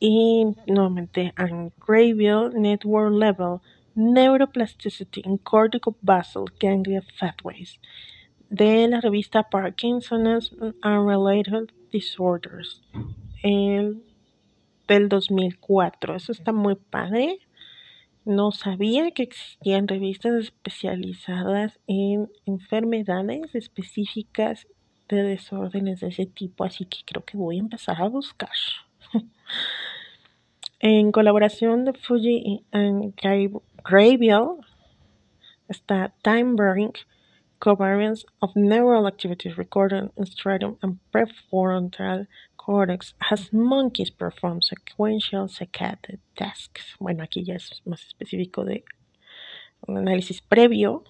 Y 0.00 0.46
nuevamente, 0.66 1.32
en 1.38 1.72
Graybill 1.86 2.50
Network 2.54 3.12
Level 3.14 3.60
Neuroplasticity 3.94 5.22
in 5.24 5.38
Cortico 5.38 5.96
Basal 6.02 6.46
Ganglia 6.58 7.02
Pathways 7.18 7.78
de 8.50 8.86
la 8.88 9.00
revista 9.00 9.42
Parkinson's 9.44 10.54
and 10.82 11.08
Related 11.08 11.72
Disorders 11.90 12.82
el, 13.42 14.02
del 14.88 15.08
2004. 15.08 16.16
Eso 16.16 16.32
está 16.32 16.52
muy 16.52 16.76
padre. 16.76 17.38
No 18.24 18.52
sabía 18.52 19.10
que 19.10 19.24
existían 19.24 19.86
revistas 19.86 20.34
especializadas 20.34 21.78
en 21.86 22.30
enfermedades 22.46 23.54
específicas 23.54 24.66
de 25.08 25.22
desórdenes 25.22 26.00
de 26.00 26.08
ese 26.08 26.24
tipo, 26.26 26.64
así 26.64 26.86
que 26.86 26.98
creo 27.04 27.24
que 27.24 27.36
voy 27.36 27.56
a 27.56 27.60
empezar 27.60 28.00
a 28.00 28.08
buscar. 28.08 28.50
En 30.80 31.12
colaboración 31.12 31.84
de 31.84 31.92
Fuji 31.92 32.62
y 32.72 33.12
Graybill 33.84 34.60
está 35.68 36.12
Time 36.22 36.54
Bearing 36.56 36.92
Covariance 37.58 38.24
of 38.40 38.54
Neural 38.54 39.06
Activity 39.06 39.48
Recorded 39.50 40.10
in 40.16 40.26
Stratum 40.26 40.76
and 40.82 40.98
Prefrontal 41.12 42.26
Cortex 42.58 43.14
as 43.30 43.52
monkeys 43.52 44.10
perform 44.10 44.60
sequential 44.60 45.48
saccade 45.48 46.18
tasks. 46.36 46.96
Bueno, 46.98 47.22
aquí 47.22 47.44
ya 47.44 47.54
es 47.54 47.82
más 47.86 48.06
específico 48.06 48.64
de 48.64 48.84
un 49.86 49.96
análisis 49.96 50.40
previo 50.42 51.04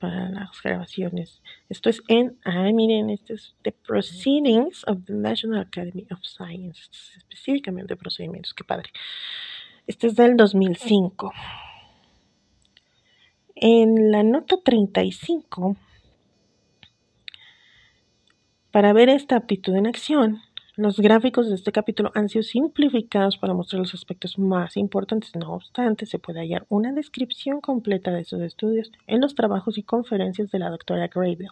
para 0.00 0.30
las 0.30 0.60
grabaciones. 0.62 1.42
Esto 1.68 1.90
es 1.90 2.02
en, 2.08 2.38
ah, 2.44 2.70
miren, 2.72 3.10
este 3.10 3.34
es 3.34 3.54
The 3.62 3.70
Proceedings 3.70 4.82
of 4.88 5.04
the 5.04 5.12
National 5.12 5.60
Academy 5.60 6.06
of 6.10 6.20
Sciences, 6.22 7.12
específicamente 7.18 7.94
procedimientos, 7.96 8.54
qué 8.54 8.64
padre. 8.64 8.90
Este 9.86 10.06
es 10.06 10.16
del 10.16 10.36
2005. 10.36 11.32
En 13.54 14.10
la 14.10 14.22
nota 14.22 14.56
35, 14.64 15.76
para 18.70 18.94
ver 18.94 19.10
esta 19.10 19.36
aptitud 19.36 19.76
en 19.76 19.86
acción, 19.86 20.40
los 20.80 20.98
gráficos 20.98 21.46
de 21.48 21.56
este 21.56 21.72
capítulo 21.72 22.10
han 22.14 22.30
sido 22.30 22.42
simplificados 22.42 23.36
para 23.36 23.52
mostrar 23.52 23.80
los 23.80 23.92
aspectos 23.92 24.38
más 24.38 24.78
importantes. 24.78 25.36
No 25.36 25.52
obstante, 25.52 26.06
se 26.06 26.18
puede 26.18 26.40
hallar 26.40 26.64
una 26.70 26.92
descripción 26.92 27.60
completa 27.60 28.10
de 28.12 28.24
sus 28.24 28.40
estudios 28.40 28.90
en 29.06 29.20
los 29.20 29.34
trabajos 29.34 29.76
y 29.76 29.82
conferencias 29.82 30.50
de 30.50 30.58
la 30.58 30.70
doctora 30.70 31.08
Graybill. 31.08 31.50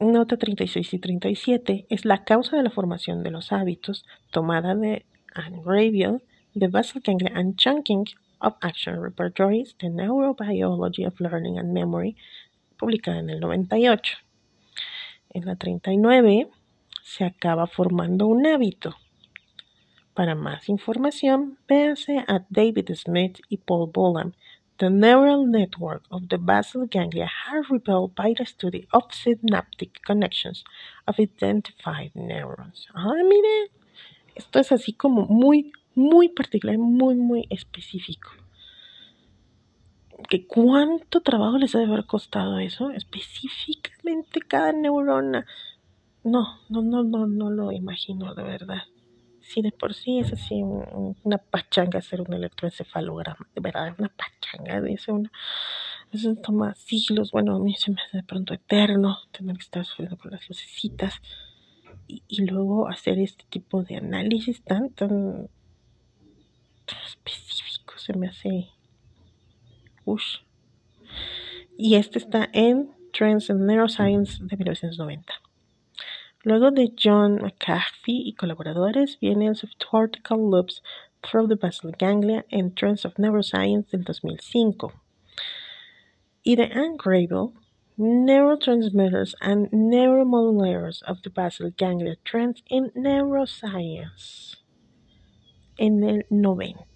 Nota 0.00 0.36
36 0.36 0.92
y 0.92 0.98
37 0.98 1.86
es 1.88 2.04
la 2.04 2.24
causa 2.24 2.56
de 2.56 2.64
la 2.64 2.70
formación 2.70 3.22
de 3.22 3.30
los 3.30 3.52
hábitos 3.52 4.04
tomada 4.32 4.74
de 4.74 5.06
Anne 5.32 5.62
Graybill, 5.64 6.22
The 6.58 6.66
Basal 6.66 7.00
Ganglia 7.00 7.30
and 7.32 7.56
Chunking 7.56 8.06
of 8.40 8.54
Action 8.60 9.00
Repertories, 9.00 9.76
The 9.78 9.88
Neurobiology 9.88 11.06
of 11.06 11.20
Learning 11.20 11.58
and 11.58 11.72
Memory, 11.72 12.16
publicada 12.76 13.20
en 13.20 13.30
el 13.30 13.38
98. 13.38 14.16
En 15.30 15.46
la 15.46 15.54
39 15.54 16.48
se 17.06 17.24
acaba 17.24 17.68
formando 17.68 18.26
un 18.26 18.44
hábito. 18.46 18.96
Para 20.12 20.34
más 20.34 20.68
información, 20.68 21.56
véase 21.68 22.18
a 22.26 22.44
David 22.50 22.90
Smith 22.94 23.38
y 23.48 23.58
Paul 23.58 23.90
Bolam, 23.92 24.32
The 24.78 24.90
Neural 24.90 25.48
Network 25.48 26.02
of 26.10 26.24
the 26.28 26.36
Basal 26.36 26.88
Ganglia 26.90 27.28
has 27.28 27.70
revealed 27.70 28.16
by 28.16 28.34
the 28.36 28.44
study 28.44 28.88
of 28.92 29.04
synaptic 29.12 30.02
connections 30.04 30.64
of 31.06 31.20
identified 31.20 32.10
neurons. 32.14 32.88
Ah, 32.92 33.22
mire, 33.22 33.70
esto 34.34 34.58
es 34.58 34.72
así 34.72 34.92
como 34.92 35.26
muy, 35.26 35.72
muy 35.94 36.28
particular, 36.28 36.76
muy, 36.76 37.14
muy 37.14 37.46
específico. 37.50 38.30
¿Que 40.28 40.44
¿Cuánto 40.46 41.20
trabajo 41.20 41.56
les 41.56 41.74
ha 41.76 41.78
de 41.78 41.84
haber 41.84 42.04
costado 42.04 42.58
eso? 42.58 42.90
Específicamente 42.90 44.40
cada 44.40 44.72
neurona. 44.72 45.46
No, 46.26 46.58
no, 46.68 46.82
no, 46.82 47.04
no, 47.04 47.28
no 47.28 47.50
lo 47.50 47.70
imagino 47.70 48.34
de 48.34 48.42
verdad. 48.42 48.82
Si 49.38 49.62
de 49.62 49.70
por 49.70 49.94
sí 49.94 50.18
es 50.18 50.32
así 50.32 50.60
una 50.60 51.38
pachanga 51.38 52.00
hacer 52.00 52.20
un 52.20 52.32
electroencefalograma, 52.32 53.48
de 53.54 53.60
verdad, 53.60 53.94
una 53.96 54.08
pachanga, 54.08 54.80
dice 54.80 55.12
uno. 55.12 55.30
Eso 56.10 56.34
toma 56.34 56.74
siglos, 56.74 57.30
bueno, 57.30 57.54
a 57.54 57.60
mí 57.60 57.76
se 57.76 57.92
me 57.92 58.00
hace 58.02 58.16
de 58.16 58.22
pronto 58.24 58.54
eterno 58.54 59.18
tener 59.30 59.56
que 59.56 59.62
estar 59.62 59.84
subiendo 59.84 60.18
con 60.18 60.32
las 60.32 60.48
lucecitas 60.48 61.22
y, 62.08 62.44
luego 62.44 62.88
hacer 62.88 63.20
este 63.20 63.44
tipo 63.48 63.84
de 63.84 63.94
análisis 63.94 64.64
tan, 64.64 64.90
tan, 64.90 65.48
tan 66.86 67.02
específico, 67.06 67.98
se 67.98 68.14
me 68.14 68.26
hace... 68.26 68.70
Ush. 70.04 70.38
Y 71.78 71.94
este 71.94 72.18
está 72.18 72.48
en 72.52 72.90
Trends 73.12 73.48
in 73.48 73.64
Neuroscience 73.64 74.44
de 74.44 74.56
1990. 74.56 75.45
Luego 76.46 76.70
de 76.70 76.92
John 76.96 77.40
McAfee 77.42 78.22
y 78.24 78.34
colaboradores 78.34 79.18
viene 79.18 79.48
el 79.48 79.56
Subcortical 79.56 80.38
Loops 80.38 80.80
Through 81.20 81.48
the 81.48 81.56
Basal 81.56 81.90
Ganglia 81.98 82.44
en 82.50 82.72
Trends 82.72 83.04
of 83.04 83.18
Neuroscience 83.18 83.90
del 83.90 84.04
2005. 84.04 84.92
Y 86.44 86.54
de 86.54 86.66
Anne 86.72 86.98
Grable, 87.04 87.52
Neurotransmitters 87.98 89.34
and 89.40 89.72
Neuromodulators 89.72 91.02
of 91.08 91.20
the 91.22 91.30
Basal 91.30 91.72
Ganglia 91.76 92.14
Trends 92.24 92.62
in 92.68 92.92
Neuroscience 92.94 94.58
en 95.78 96.04
el 96.04 96.26
90. 96.30 96.86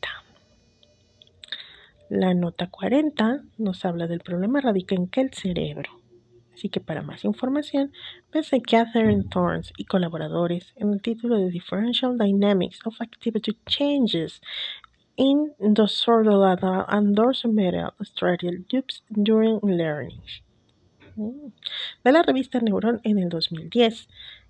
La 2.09 2.35
nota 2.35 2.69
40 2.69 3.43
nos 3.59 3.85
habla 3.85 4.07
del 4.07 4.21
problema 4.21 4.61
radica 4.61 4.95
en 4.95 5.09
que 5.09 5.23
el 5.23 5.35
cerebro 5.35 6.00
Así 6.61 6.68
que 6.68 6.81
para 6.81 7.01
más 7.01 7.25
información, 7.25 7.90
ves 8.35 8.53
a 8.53 8.61
Catherine 8.61 9.25
Thorns 9.33 9.73
y 9.79 9.87
colaboradores 9.87 10.75
en 10.77 10.92
el 10.92 11.01
título 11.01 11.38
de 11.38 11.49
Differential 11.49 12.18
Dynamics 12.18 12.81
of 12.85 13.01
Activity 13.01 13.57
Changes 13.64 14.42
in 15.16 15.55
Dorsolateral 15.59 16.85
and 16.87 17.16
Dorsomedial 17.16 17.94
Striatal 18.03 18.62
Loops 18.70 19.03
During 19.09 19.59
Learning. 19.62 20.20
Mm. 21.16 21.51
De 22.05 22.12
la 22.12 22.23
revista 22.23 22.61
Neuron 22.61 23.01
en 23.05 23.18
el 23.18 23.31
2010 23.31 24.07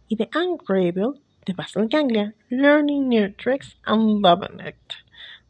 y 0.09 0.17
de 0.17 0.29
Anne 0.33 0.57
Grable 0.67 1.21
de 1.47 1.53
Basal 1.53 1.87
Ganglia, 1.87 2.35
Learning 2.51 3.09
Near 3.09 3.33
Tricks 3.37 3.77
and 3.85 4.27
It, 4.67 4.95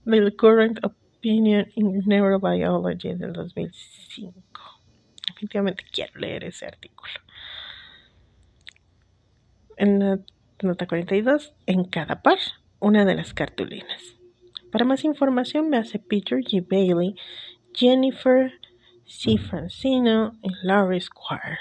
The 0.05 0.31
Current 0.37 0.79
Opinion 0.83 1.73
in 1.75 2.03
Neurobiology 2.05 3.15
del 3.15 3.33
2005 3.33 4.50
definitivamente 5.41 5.85
quiero 5.91 6.21
leer 6.21 6.45
ese 6.45 6.67
artículo. 6.67 7.13
En 9.77 9.99
la 9.99 10.19
nota 10.63 10.87
42, 10.87 11.55
en 11.67 11.85
cada 11.85 12.21
par, 12.23 12.39
una 12.79 13.07
de 13.07 13.15
las 13.15 13.33
cartulinas. 13.33 14.17
Para 14.71 14.85
más 14.85 15.05
información, 15.05 15.75
hace 15.75 15.99
Peter 15.99 16.39
G. 16.41 16.67
Bailey, 16.69 17.17
Jennifer 17.73 18.53
C. 19.07 19.39
Francino 19.39 20.33
y 20.43 20.51
Larry 20.63 21.01
Squire. 21.01 21.59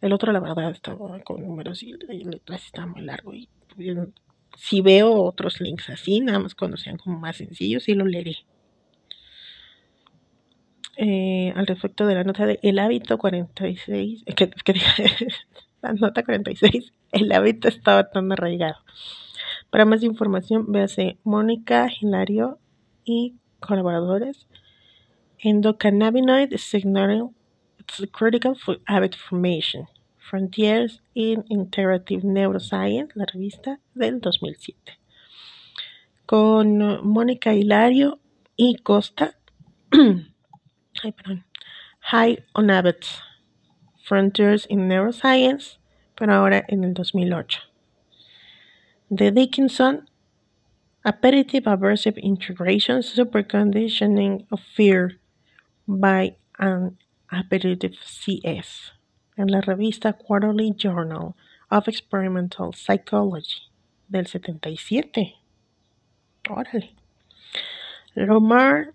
El 0.00 0.12
otro, 0.12 0.32
la 0.32 0.40
verdad, 0.40 0.70
estaba 0.70 1.20
con 1.20 1.42
números 1.42 1.82
y, 1.82 1.92
letras, 1.92 2.66
está 2.66 2.86
muy 2.86 3.02
largo. 3.02 3.34
Y, 3.34 3.48
si 4.56 4.82
veo 4.82 5.22
otros 5.22 5.60
links 5.60 5.90
así, 5.90 6.20
nada 6.20 6.38
más 6.38 6.54
cuando 6.54 6.76
sean 6.76 6.96
como 6.96 7.18
más 7.18 7.36
sencillos, 7.36 7.82
sí 7.84 7.94
lo 7.94 8.04
leeré. 8.04 8.36
Eh, 10.96 11.52
al 11.56 11.66
respecto 11.66 12.06
de 12.06 12.14
la 12.14 12.24
nota 12.24 12.46
de 12.46 12.60
El 12.62 12.78
hábito 12.78 13.18
46, 13.18 14.22
eh, 14.26 14.34
que, 14.34 14.50
que 14.50 14.74
la 15.82 15.92
nota 15.92 16.22
46, 16.22 16.92
el 17.12 17.32
hábito 17.32 17.68
estaba 17.68 18.10
tan 18.10 18.30
arraigado. 18.30 18.76
Para 19.70 19.84
más 19.84 20.02
información, 20.04 20.70
véase 20.70 21.18
Mónica 21.24 21.88
Hilario 22.00 22.58
y 23.04 23.34
colaboradores. 23.60 24.46
Endocannabinoid 25.40 26.56
signaling 26.56 27.34
it's 27.80 28.00
critical 28.12 28.54
for 28.54 28.76
habit 28.86 29.14
formation. 29.14 29.88
Frontiers 30.18 31.00
in 31.14 31.44
Interactive 31.50 32.24
Neuroscience, 32.24 33.12
la 33.14 33.26
revista 33.26 33.78
del 33.94 34.20
2007. 34.20 34.98
Con 36.24 36.78
Mónica 37.06 37.52
Hilario 37.52 38.20
y 38.56 38.76
Costa. 38.76 39.34
High 42.00 42.38
on 42.54 42.68
Habits. 42.68 43.20
Frontiers 44.04 44.66
in 44.66 44.86
Neuroscience, 44.86 45.78
pero 46.14 46.34
ahora 46.34 46.64
en 46.68 46.84
el 46.84 46.92
2008. 46.92 47.60
De 49.08 49.30
Dickinson, 49.30 50.06
Appetitive 51.04 51.64
Aversive 51.64 52.18
Integration, 52.18 53.00
Superconditioning 53.00 54.46
of 54.50 54.60
Fear 54.60 55.12
by 55.88 56.36
an 56.58 56.98
Appetitive 57.32 57.94
CS, 58.02 58.92
en 59.38 59.48
la 59.48 59.60
revista 59.62 60.12
Quarterly 60.12 60.72
Journal 60.72 61.34
of 61.70 61.88
Experimental 61.88 62.74
Psychology 62.74 63.70
del 64.10 64.26
77. 64.26 65.34
Órale. 66.44 66.90
Romar 68.14 68.92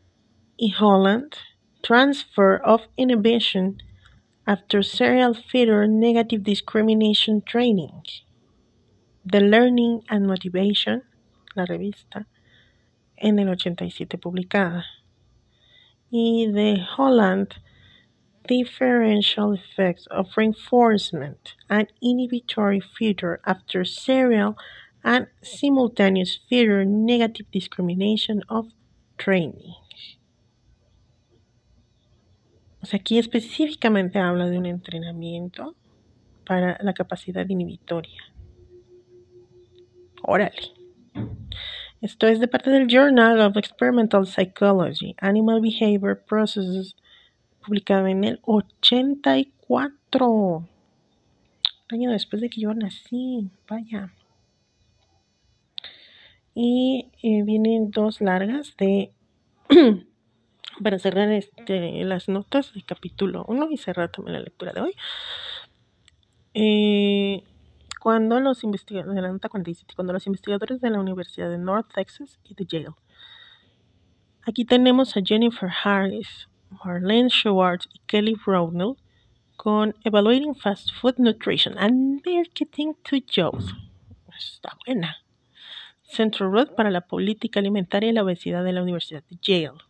y 0.56 0.72
Holland, 0.80 1.36
Transfer 1.82 2.57
of 2.57 2.82
Inhibition 2.97 3.82
after 4.45 4.84
Serial 4.84 5.34
Feeder 5.34 5.88
Negative 5.88 6.43
Discrimination 6.43 7.41
Training. 7.41 8.03
The 9.25 9.39
Learning 9.39 10.03
and 10.09 10.27
Motivation, 10.27 11.03
la 11.55 11.65
revista, 11.65 12.25
en 13.17 13.39
el 13.39 13.49
87 13.49 14.17
publicada. 14.17 14.84
Y 16.11 16.47
de 16.51 16.84
Holland, 16.84 17.55
Differential 18.47 19.53
Effects 19.53 20.07
of 20.07 20.36
Reinforcement 20.36 21.55
and 21.69 21.88
Inhibitory 22.01 22.80
Feeder 22.80 23.39
after 23.45 23.86
Serial 23.86 24.57
and 25.03 25.27
Simultaneous 25.41 26.39
Feeder 26.49 26.84
Negative 26.84 27.45
Discrimination 27.51 28.41
of 28.49 28.67
Training. 29.17 29.75
O 32.82 32.86
sea, 32.86 32.99
aquí 32.99 33.19
específicamente 33.19 34.19
habla 34.19 34.47
de 34.47 34.57
un 34.57 34.65
entrenamiento 34.65 35.75
para 36.45 36.77
la 36.82 36.93
capacidad 36.93 37.47
inhibitoria. 37.47 38.23
Órale. 40.23 40.73
Esto 42.01 42.27
es 42.27 42.39
de 42.39 42.47
parte 42.47 42.69
del 42.69 42.88
Journal 42.88 43.41
of 43.41 43.57
Experimental 43.57 44.25
Psychology, 44.25 45.17
Animal 45.19 45.59
Behavior 45.59 46.23
Processes, 46.25 46.95
publicado 47.65 48.07
en 48.07 48.23
el 48.23 48.39
84. 48.43 50.65
Año 51.89 52.11
después 52.11 52.41
de 52.41 52.49
que 52.49 52.61
yo 52.61 52.73
nací, 52.73 53.49
vaya. 53.67 54.13
Y 56.55 57.11
eh, 57.21 57.43
vienen 57.43 57.91
dos 57.91 58.21
largas 58.21 58.77
de 58.77 59.11
para 60.84 60.99
cerrar 60.99 61.32
este, 61.32 62.03
las 62.03 62.30
notas 62.30 62.73
del 62.73 62.86
capítulo 62.86 63.45
1 63.47 63.67
y 63.71 63.77
cerrar 63.77 64.11
también 64.11 64.34
la 64.34 64.41
lectura 64.41 64.73
de 64.73 64.82
hoy. 64.82 64.95
Eh, 66.53 67.43
cuando 67.99 68.39
los 68.39 68.63
investigadores 68.63 69.13
de 69.13 69.21
la 69.21 69.32
nota 69.32 69.49
47, 69.49 69.93
cuando 69.95 70.13
los 70.13 70.25
investigadores 70.25 70.82
de 70.82 70.89
la 70.89 70.99
Universidad 70.99 71.49
de 71.49 71.57
North 71.57 71.91
Texas 71.93 72.39
y 72.43 72.55
de 72.55 72.65
Yale. 72.65 72.95
Aquí 74.45 74.65
tenemos 74.65 75.15
a 75.15 75.21
Jennifer 75.23 75.69
Harris, 75.84 76.47
Marlene 76.84 77.30
Schwartz 77.30 77.88
y 77.93 77.99
Kelly 78.07 78.36
Brownell 78.45 78.95
con 79.57 79.93
Evaluating 80.05 80.55
Fast 80.55 80.91
Food 80.93 81.15
Nutrition 81.17 81.77
and 81.77 82.25
Marketing 82.25 82.93
to 83.03 83.17
Youth. 83.17 83.73
Está 84.38 84.77
buena. 84.86 85.17
Central 86.03 86.51
Road 86.51 86.75
para 86.75 86.89
la 86.89 87.01
política 87.01 87.59
alimentaria 87.59 88.09
y 88.09 88.13
la 88.13 88.23
obesidad 88.23 88.63
de 88.63 88.73
la 88.73 88.82
Universidad 88.82 89.23
de 89.30 89.38
Yale. 89.41 89.88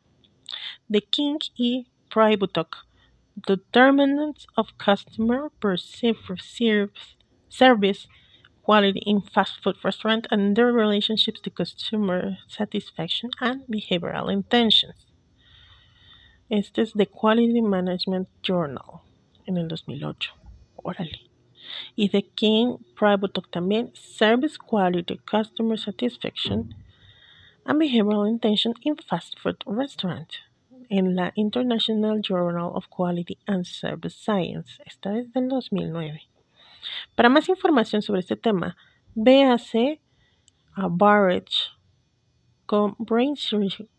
The 0.90 1.02
King 1.02 1.40
y 1.58 1.86
Pributok. 2.10 2.86
Determinants 3.48 4.48
of 4.58 4.78
Customer 4.78 5.50
Perceived 5.60 6.92
service 7.48 8.08
quality 8.64 9.02
in 9.06 9.22
fast 9.22 9.64
food 9.64 9.76
restaurant 9.84 10.28
and 10.30 10.56
their 10.56 10.72
relationships 10.72 11.40
to 11.42 11.50
consumer 11.50 12.38
satisfaction 12.48 13.32
and 13.42 13.62
behavioral 13.68 14.32
intentions. 14.32 15.08
Este 16.52 16.80
es 16.80 16.94
The 16.94 17.06
Quality 17.06 17.62
Management 17.62 18.28
Journal 18.44 19.02
en 19.48 19.58
el 19.58 19.68
2008. 19.68 20.30
Órale. 20.84 21.30
Y 21.96 22.10
The 22.10 22.22
King 22.22 22.78
Private 22.96 23.42
también 23.52 23.92
Service 23.96 24.58
Quality, 24.58 25.20
Customer 25.26 25.78
Satisfaction 25.78 26.76
and 27.66 27.80
Behavioral 27.80 28.28
Intention 28.28 28.74
in 28.84 28.96
Fast 28.96 29.40
Food 29.40 29.64
Restaurant 29.66 30.40
en 30.90 31.16
la 31.16 31.32
International 31.36 32.20
Journal 32.20 32.72
of 32.76 32.90
Quality 32.90 33.38
and 33.48 33.66
Service 33.66 34.16
Science. 34.16 34.80
Esta 34.86 35.18
es 35.18 35.32
del 35.34 35.48
2009. 35.50 36.22
Para 37.16 37.30
más 37.30 37.50
información 37.50 38.02
sobre 38.02 38.22
este 38.22 38.36
tema, 38.36 38.76
véase 39.16 40.00
a 40.76 40.88
Barrage 40.88 41.72
con 42.66 42.96
Brain, 43.00 43.36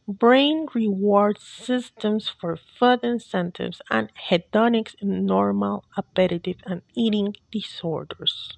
Brain 0.06 0.66
Reward 0.72 1.38
Systems 1.40 2.28
for 2.28 2.56
Food 2.56 3.04
Incentives 3.04 3.82
and 3.90 4.10
Hedonics 4.30 4.94
in 5.00 5.26
Normal 5.26 5.84
Appetitive 5.96 6.58
and 6.66 6.82
Eating 6.94 7.34
Disorders. 7.50 8.56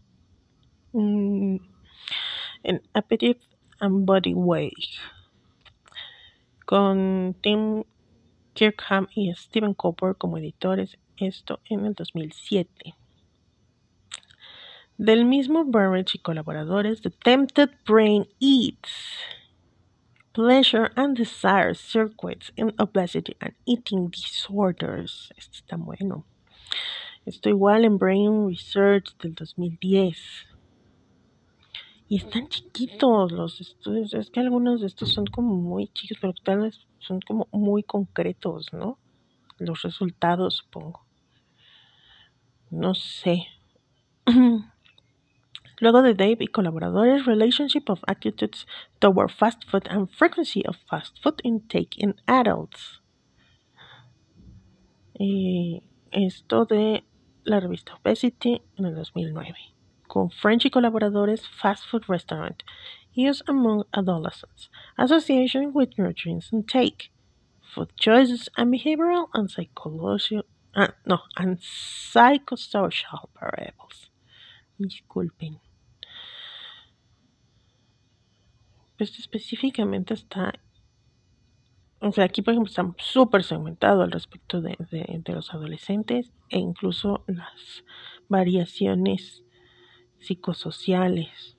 Mm, 0.95 1.61
Appetite 2.95 3.41
and 3.83 4.07
Body 4.07 4.33
Weight. 4.33 4.89
Con 6.65 7.35
Tim 7.43 7.85
Kirkham 8.55 9.09
y 9.15 9.35
Stephen 9.35 9.75
Cooper 9.75 10.15
como 10.17 10.39
editores, 10.39 10.97
esto 11.19 11.61
en 11.69 11.85
el 11.85 11.95
2007. 11.95 12.95
Del 14.97 15.25
mismo 15.25 15.65
Burridge 15.65 16.15
y 16.15 16.19
colaboradores, 16.19 17.03
The 17.03 17.11
Tempted 17.11 17.71
Brain 17.87 18.27
Eats, 18.41 19.19
Pleasure 20.33 20.91
and 20.97 21.17
Desire 21.17 21.75
Circuits 21.75 22.53
in 22.57 22.73
Obesity 22.79 23.37
and 23.41 23.55
Eating 23.67 24.11
Disorders. 24.11 25.33
Este 25.37 25.59
está 25.59 25.77
bueno. 25.77 26.25
Esto 27.27 27.49
igual 27.49 27.85
en 27.85 27.99
Brain 27.99 28.49
Research 28.49 29.17
del 29.19 29.35
2010. 29.35 30.47
Y 32.13 32.17
están 32.17 32.47
chiquitos 32.49 33.33
los 33.33 33.59
estudios. 33.63 34.13
Es 34.13 34.29
que 34.29 34.41
algunos 34.41 34.83
de 34.83 34.87
estos 34.87 35.15
son 35.15 35.25
como 35.25 35.55
muy 35.55 35.89
chicos, 35.95 36.19
pero 36.21 36.35
tal 36.35 36.59
vez 36.59 36.87
son 36.99 37.21
como 37.23 37.49
muy 37.53 37.85
concretos, 37.85 38.71
¿no? 38.75 38.99
Los 39.57 39.81
resultados, 39.81 40.57
supongo. 40.57 41.07
No 42.71 42.93
sé. 42.93 43.47
Luego 45.81 46.03
de 46.03 46.13
Dave 46.13 46.37
y 46.41 46.49
colaboradores, 46.49 47.25
Relationship 47.25 47.85
of 47.89 48.03
Attitudes 48.07 48.67
Toward 48.99 49.31
Fast 49.31 49.65
Food 49.71 49.85
and 49.89 50.11
Frequency 50.11 50.65
of 50.69 50.77
Fast 50.87 51.17
Food 51.23 51.37
Intake 51.45 51.97
in 51.97 52.15
Adults. 52.27 53.01
Y 55.19 55.83
esto 56.11 56.67
de 56.67 57.05
la 57.45 57.59
revista 57.59 57.95
Obesity 57.95 58.61
en 58.77 58.85
el 58.85 58.97
2009. 58.97 59.72
Con 60.13 60.29
French 60.29 60.67
y 60.67 60.71
colaboradores, 60.71 61.49
Fast 61.49 61.87
Food 61.87 62.05
Restaurant. 62.07 62.63
Use 63.15 63.43
among 63.49 63.85
adolescents. 63.95 64.69
Association 64.99 65.73
with 65.73 65.97
nutrients 65.97 66.53
intake. 66.53 67.11
Food 67.75 67.97
choices 67.97 68.51
and 68.59 68.71
behavioral 68.71 69.29
and 69.33 69.51
psychological, 69.51 70.45
uh, 70.75 70.89
no, 71.07 71.21
and 71.39 71.59
psychosocial 71.61 73.31
variables. 73.41 74.11
Disculpen. 74.79 75.61
Esto 78.99 79.19
específicamente 79.19 80.13
está 80.13 80.53
o 82.01 82.13
sea, 82.13 82.25
aquí 82.25 82.43
por 82.43 82.53
ejemplo 82.53 82.69
está 82.69 82.85
súper 82.99 83.45
segmentado 83.45 84.03
al 84.03 84.11
respecto 84.11 84.61
de, 84.61 84.77
de, 84.91 85.33
los 85.33 85.55
adolescentes 85.55 86.31
e 86.51 86.59
incluso 86.59 87.25
las 87.29 87.85
variaciones 88.29 89.43
psicosociales. 90.23 91.57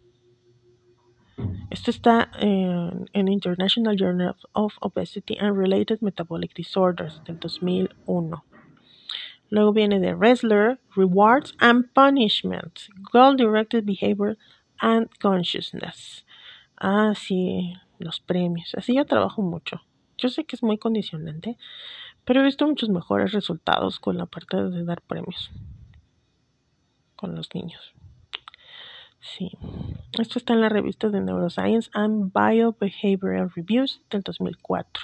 Esto 1.70 1.92
está 1.92 2.30
en, 2.40 3.10
en 3.14 3.28
International 3.28 3.96
Journal 3.98 4.36
of 4.54 4.76
Obesity 4.82 5.38
and 5.40 5.58
Related 5.58 6.00
Metabolic 6.02 6.54
Disorders 6.54 7.22
del 7.26 7.40
2001. 7.40 8.44
Luego 9.50 9.74
viene 9.74 10.00
de 10.00 10.16
Wrestler, 10.16 10.80
Rewards 10.96 11.56
and 11.60 11.92
Punishment, 11.94 12.80
Goal-Directed 13.12 13.84
Behavior 13.86 14.38
and 14.80 15.10
Consciousness. 15.20 16.26
Ah, 16.78 17.14
sí, 17.16 17.76
los 18.00 18.20
premios. 18.20 18.74
Así 18.76 18.96
yo 18.96 19.06
trabajo 19.06 19.42
mucho. 19.42 19.82
Yo 20.18 20.30
sé 20.30 20.46
que 20.46 20.56
es 20.56 20.64
muy 20.64 20.78
condicionante, 20.78 21.58
pero 22.26 22.42
he 22.42 22.44
visto 22.44 22.68
muchos 22.68 22.90
mejores 22.90 23.32
resultados 23.32 24.00
con 24.00 24.18
la 24.18 24.26
parte 24.26 24.58
de 24.58 24.84
dar 24.84 25.02
premios 25.02 25.52
con 27.16 27.36
los 27.36 27.54
niños. 27.54 27.93
Sí. 29.24 29.52
Esto 30.20 30.38
está 30.38 30.54
en 30.54 30.62
la 30.62 30.70
revista 30.70 31.08
de 31.08 31.22
Neuroscience 31.22 31.90
and 31.94 32.34
Biobehavioral 32.34 33.50
Reviews 33.56 34.02
del 34.10 34.22
2004. 34.22 35.04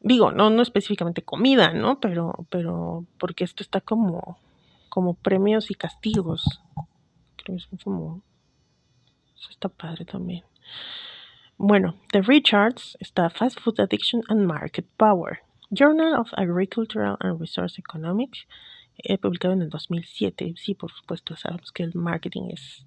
Digo, 0.00 0.32
no, 0.32 0.48
no 0.48 0.62
específicamente 0.62 1.22
comida, 1.22 1.74
¿no? 1.74 2.00
Pero, 2.00 2.46
pero, 2.48 3.04
porque 3.18 3.44
esto 3.44 3.62
está 3.62 3.82
como, 3.82 4.38
como 4.88 5.12
premios 5.12 5.70
y 5.70 5.74
castigos. 5.74 6.62
Creo 7.36 7.58
que 7.58 7.76
es 7.76 7.84
como, 7.84 8.22
eso 9.36 9.50
está 9.50 9.68
padre 9.68 10.06
también. 10.06 10.44
Bueno, 11.58 11.96
The 12.12 12.22
Richards 12.22 12.96
está 13.00 13.28
Fast 13.28 13.60
Food 13.60 13.78
Addiction 13.78 14.22
and 14.28 14.46
Market 14.46 14.86
Power. 14.96 15.40
Journal 15.70 16.18
of 16.18 16.32
Agricultural 16.32 17.18
and 17.20 17.38
Resource 17.38 17.78
Economics, 17.78 18.46
he 19.04 19.18
publicado 19.18 19.54
en 19.54 19.62
el 19.62 19.70
2007. 19.70 20.54
Sí, 20.56 20.74
por 20.74 20.90
supuesto, 20.90 21.36
sabemos 21.36 21.72
que 21.72 21.82
el 21.82 21.94
marketing 21.94 22.50
es 22.50 22.84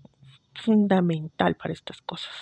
fundamental 0.56 1.56
para 1.56 1.74
estas 1.74 2.02
cosas. 2.02 2.34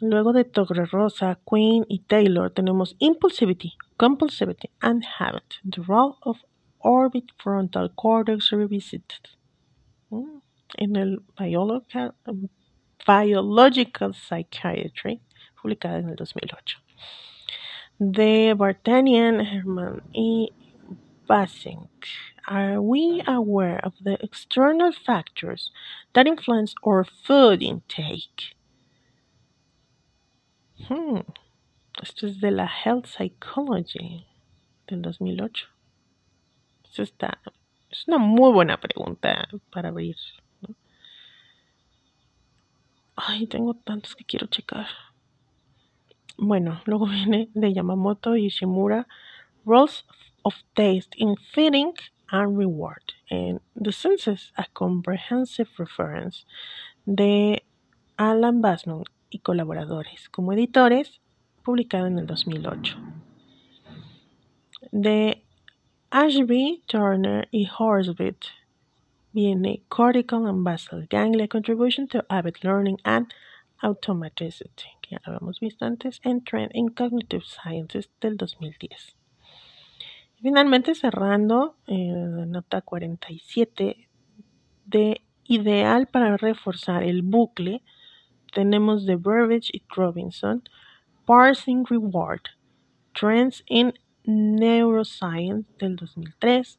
Luego 0.00 0.32
de 0.32 0.44
Torre 0.44 0.86
Rosa, 0.86 1.38
Queen 1.48 1.84
y 1.88 2.00
Taylor 2.00 2.50
tenemos 2.50 2.96
Impulsivity, 2.98 3.74
Compulsivity 3.98 4.70
and 4.80 5.04
Habit, 5.18 5.60
The 5.68 5.82
Role 5.82 6.14
of 6.22 6.38
Orbit 6.78 7.32
Frontal 7.36 7.92
Cortex 7.94 8.50
Revisited. 8.50 9.20
Mm, 10.10 10.38
en 10.76 10.96
el 10.96 11.22
Biological 11.38 12.14
Biological 13.06 14.14
Psychiatry, 14.14 15.20
publicada 15.60 15.98
en 15.98 16.08
el 16.08 16.16
2008. 16.16 16.78
De 17.98 18.54
Bartanian, 18.54 19.40
Herman 19.40 20.02
y 20.12 20.50
Basink. 21.28 21.88
Are 22.46 22.80
we 22.80 23.22
aware 23.26 23.80
of 23.82 23.94
the 24.02 24.22
external 24.22 24.92
factors 24.92 25.70
that 26.12 26.26
influence 26.26 26.74
our 26.82 27.04
food 27.04 27.62
intake? 27.62 28.56
Hmm. 30.88 31.20
Esto 32.02 32.26
es 32.26 32.40
de 32.40 32.50
la 32.50 32.66
Health 32.66 33.06
Psychology 33.06 34.26
del 34.88 35.00
2008. 35.02 35.66
Esto 36.84 37.02
está, 37.02 37.38
es 37.90 38.04
una 38.06 38.18
muy 38.18 38.52
buena 38.52 38.76
pregunta 38.76 39.48
para 39.70 39.88
abrir 39.88 40.16
Ay, 43.16 43.46
tengo 43.46 43.74
tantos 43.74 44.16
que 44.16 44.24
quiero 44.24 44.48
checar. 44.48 44.86
Bueno, 46.36 46.82
luego 46.84 47.06
viene 47.10 47.48
de 47.54 47.72
Yamamoto 47.72 48.36
y 48.36 48.48
Shimura, 48.48 49.06
Roles 49.64 50.04
of 50.44 50.54
Taste 50.74 51.14
in 51.16 51.36
Feeding 51.52 51.92
and 52.30 52.58
Reward. 52.58 53.14
And 53.30 53.60
The 53.74 53.92
Senses, 53.92 54.52
a 54.56 54.66
Comprehensive 54.72 55.68
Reference 55.78 56.44
de 57.06 57.62
Alan 58.18 58.60
Basnon 58.60 59.04
y 59.30 59.38
colaboradores 59.40 60.28
como 60.30 60.52
editores, 60.52 61.20
publicado 61.62 62.06
en 62.06 62.18
el 62.18 62.26
2008. 62.26 62.96
De 64.92 65.42
Ashby, 66.10 66.82
Turner 66.86 67.48
y 67.50 67.66
Horsbit 67.66 68.44
viene 69.32 69.82
Cortical 69.88 70.46
and 70.46 70.62
Basal 70.62 71.06
Ganglia 71.10 71.48
Contribution 71.48 72.06
to 72.06 72.24
Avid 72.30 72.62
Learning 72.62 72.98
and 73.04 73.32
Automaticity, 73.82 74.96
que 75.02 75.10
ya 75.12 75.20
lo 75.26 75.32
habíamos 75.32 75.58
visto 75.60 75.84
antes, 75.84 76.20
en 76.22 76.42
Trend 76.44 76.70
in 76.74 76.88
Cognitive 76.88 77.44
Sciences 77.44 78.08
del 78.20 78.36
2010. 78.36 79.16
Finalmente 80.44 80.94
cerrando 80.94 81.74
eh, 81.86 82.44
nota 82.46 82.82
47 82.82 84.08
de 84.84 85.22
ideal 85.44 86.06
para 86.06 86.36
reforzar 86.36 87.02
el 87.02 87.22
bucle, 87.22 87.82
tenemos 88.52 89.06
de 89.06 89.16
Burbage 89.16 89.70
y 89.72 89.82
Robinson, 89.88 90.62
Parsing 91.24 91.86
Reward, 91.88 92.42
Trends 93.14 93.64
in 93.68 93.94
Neuroscience 94.26 95.66
del 95.78 95.96
2003, 95.96 96.78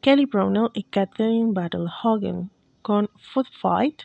Kelly 0.00 0.24
Brownell 0.24 0.70
y 0.72 0.84
Kathleen 0.84 1.52
Battle 1.52 1.86
Hogan 2.02 2.50
con 2.80 3.10
Food 3.34 3.48
Fight, 3.60 4.04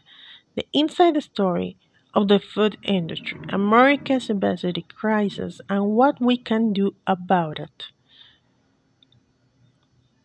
The 0.55 0.67
Inside 0.73 1.17
Story 1.19 1.78
of 2.13 2.28
the 2.28 2.39
Food 2.39 2.78
Industry, 2.84 3.39
America's 3.53 4.30
Obesity 4.30 4.84
Crisis 4.84 5.61
and 5.69 5.95
What 5.95 6.19
We 6.19 6.36
Can 6.36 6.73
Do 6.73 6.95
About 7.07 7.57
It. 7.57 7.94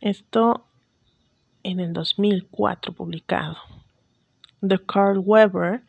Esto 0.01 0.65
en 1.63 1.79
el 1.79 1.93
2004 1.93 2.95
publicado. 2.95 3.57
De 4.63 4.79
Carl 4.79 5.19
Weber, 5.19 5.83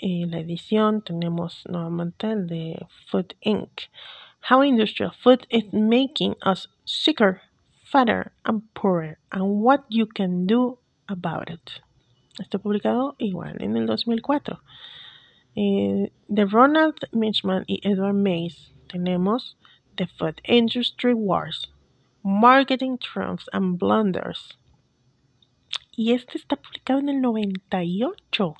en 0.00 0.32
la 0.32 0.40
edición 0.40 1.02
tenemos 1.02 1.62
nuevamente 1.68 2.30
el 2.30 2.48
de 2.48 2.86
Food 3.06 3.34
Inc. 3.40 3.82
How 4.50 4.64
Industrial 4.64 5.12
Food 5.12 5.46
is 5.48 5.72
Making 5.72 6.34
Us 6.44 6.68
Sicker 6.84 7.42
Fatter 7.84 8.32
and 8.44 8.62
Poorer 8.74 9.18
and 9.30 9.62
What 9.62 9.84
You 9.88 10.06
Can 10.06 10.46
Do 10.46 10.78
About 11.06 11.50
It. 11.50 11.70
Está 12.40 12.58
publicado 12.58 13.14
igual 13.18 13.56
en 13.60 13.76
el 13.76 13.86
2004. 13.86 14.60
Eh, 15.54 16.10
de 16.26 16.44
Ronald 16.44 16.96
Mitchman 17.12 17.62
y 17.68 17.80
Edward 17.82 18.14
Mays 18.14 18.72
tenemos 18.88 19.56
The 19.96 20.06
Food 20.06 20.40
Industry 20.44 21.14
Wars, 21.14 21.72
Marketing 22.28 22.98
Trumps 22.98 23.48
and 23.52 23.78
Blunders. 23.78 24.58
Y 25.96 26.12
este 26.12 26.36
está 26.36 26.56
publicado 26.56 27.00
en 27.00 27.08
el 27.08 27.20
98. 27.20 28.54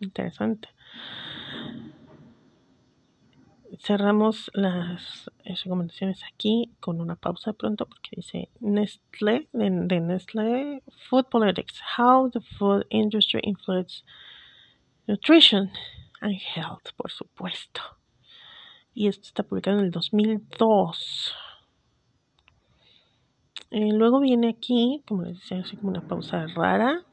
Interesante 0.00 0.68
cerramos 3.78 4.50
las 4.54 5.30
recomendaciones 5.44 6.22
aquí 6.24 6.70
con 6.80 7.00
una 7.00 7.16
pausa 7.16 7.52
pronto 7.52 7.86
porque 7.86 8.10
dice 8.16 8.48
Nestlé, 8.60 9.48
de, 9.52 10.00
Nestlé 10.00 10.82
Food 11.08 11.26
Politics, 11.30 11.80
How 11.96 12.30
the 12.30 12.40
Food 12.40 12.86
Industry 12.90 13.40
Influences 13.42 14.04
Nutrition 15.06 15.70
and 16.20 16.34
Health, 16.54 16.92
por 16.96 17.10
supuesto. 17.10 17.80
Y 18.96 19.06
esto 19.06 19.28
está 19.28 19.44
publicado 19.44 19.78
en 19.78 19.84
el 19.84 19.90
2002. 19.92 21.34
Eh, 23.70 23.92
luego 23.92 24.18
viene 24.18 24.48
aquí, 24.48 25.04
como 25.06 25.22
les 25.22 25.34
decía, 25.34 25.60
así 25.60 25.76
como 25.76 25.90
una 25.90 26.00
pausa 26.00 26.46
rara, 26.56 27.04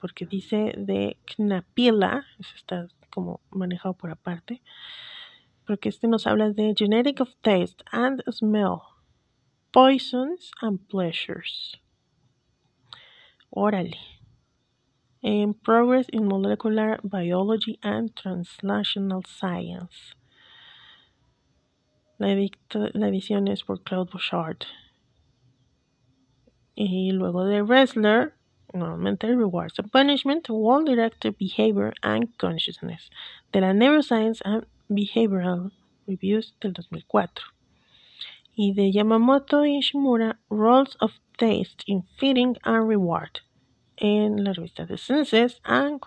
porque 0.00 0.26
dice 0.26 0.72
de 0.76 1.16
Knapila, 1.26 2.24
eso 2.40 2.56
está 2.56 2.88
como 3.10 3.40
manejado 3.50 3.94
por 3.94 4.10
aparte 4.10 4.60
porque 5.68 5.90
este 5.90 6.08
nos 6.08 6.26
habla 6.26 6.50
de 6.50 6.74
Genetic 6.74 7.20
of 7.20 7.28
Taste 7.42 7.84
and 7.92 8.22
Smell, 8.32 8.80
Poisons 9.70 10.50
and 10.62 10.80
Pleasures. 10.88 11.78
Órale. 13.50 13.98
En 15.20 15.52
Progress 15.52 16.06
in 16.10 16.24
Molecular 16.24 17.00
Biology 17.02 17.78
and 17.82 18.14
Translational 18.14 19.22
Science. 19.26 20.14
La, 22.18 22.32
edición 22.32 23.48
es 23.48 23.62
por 23.62 23.82
Claude 23.82 24.10
Bouchard. 24.12 24.58
Y 26.74 27.12
luego 27.12 27.44
de 27.44 27.62
Wrestler, 27.62 28.34
nuevamente 28.72 29.28
Rewards 29.28 29.78
and 29.78 29.90
Punishment, 29.90 30.48
World 30.50 30.88
Directed 30.88 31.36
Behavior 31.38 31.94
and 32.02 32.36
Consciousness, 32.36 33.10
de 33.52 33.60
la 33.60 33.72
Neuroscience 33.72 34.40
and 34.44 34.66
Behavioral 34.88 35.72
Reviews 36.06 36.54
del 36.60 36.72
2004 36.72 37.44
y 38.56 38.72
de 38.72 38.90
Yamamoto 38.90 39.64
y 39.64 39.80
Shimura 39.80 40.40
Roles 40.50 40.96
of 41.00 41.12
Taste 41.36 41.84
in 41.86 42.02
Feeding 42.18 42.56
and 42.64 42.88
Reward 42.88 43.40
en 43.96 44.42
la 44.42 44.52
revista 44.52 44.86
The 44.86 44.98
Senses 44.98 45.60
and 45.64 46.00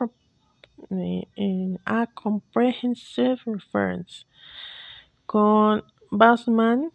eh, 0.91 1.27
en 1.37 1.79
A 1.85 2.07
Comprehensive 2.07 3.39
Reference 3.45 4.25
con 5.25 5.83
Bassman 6.11 6.91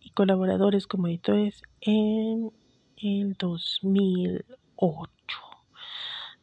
y 0.00 0.10
colaboradores 0.10 0.86
como 0.86 1.08
editores 1.08 1.62
en 1.80 2.52
el 2.96 3.34
2008. 3.34 5.10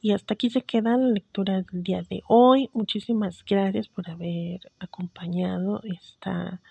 Y 0.01 0.11
hasta 0.11 0.33
aquí 0.33 0.49
se 0.49 0.63
queda 0.63 0.97
la 0.97 1.07
lectura 1.07 1.61
del 1.61 1.83
día 1.83 2.03
de 2.03 2.23
hoy. 2.27 2.69
Muchísimas 2.73 3.45
gracias 3.45 3.87
por 3.87 4.09
haber 4.09 4.69
acompañado 4.79 5.81
esta 5.83 6.61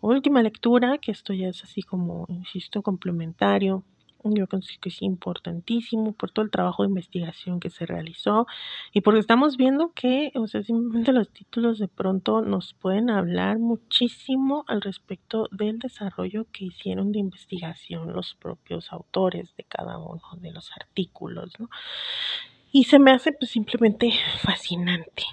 última 0.00 0.42
lectura, 0.42 0.96
que 0.96 1.10
esto 1.10 1.34
ya 1.34 1.48
es 1.48 1.62
así 1.62 1.82
como, 1.82 2.24
insisto, 2.28 2.80
complementario 2.80 3.84
yo 4.24 4.46
considero 4.46 4.80
que 4.82 4.88
es 4.88 5.02
importantísimo 5.02 6.12
por 6.12 6.30
todo 6.30 6.44
el 6.44 6.50
trabajo 6.50 6.82
de 6.82 6.88
investigación 6.88 7.60
que 7.60 7.70
se 7.70 7.86
realizó 7.86 8.46
y 8.92 9.00
porque 9.00 9.20
estamos 9.20 9.56
viendo 9.56 9.92
que, 9.94 10.32
o 10.34 10.46
sea, 10.46 10.62
simplemente 10.62 11.12
los 11.12 11.30
títulos 11.30 11.78
de 11.78 11.88
pronto 11.88 12.42
nos 12.42 12.74
pueden 12.74 13.10
hablar 13.10 13.58
muchísimo 13.58 14.64
al 14.66 14.80
respecto 14.80 15.48
del 15.52 15.78
desarrollo 15.78 16.46
que 16.52 16.66
hicieron 16.66 17.12
de 17.12 17.20
investigación 17.20 18.12
los 18.12 18.34
propios 18.34 18.92
autores 18.92 19.54
de 19.56 19.64
cada 19.64 19.98
uno 19.98 20.20
de 20.40 20.52
los 20.52 20.70
artículos. 20.72 21.52
Y 22.72 22.84
se 22.84 22.98
me 22.98 23.12
hace 23.12 23.32
pues 23.32 23.50
simplemente 23.50 24.10
fascinante, 24.40 25.24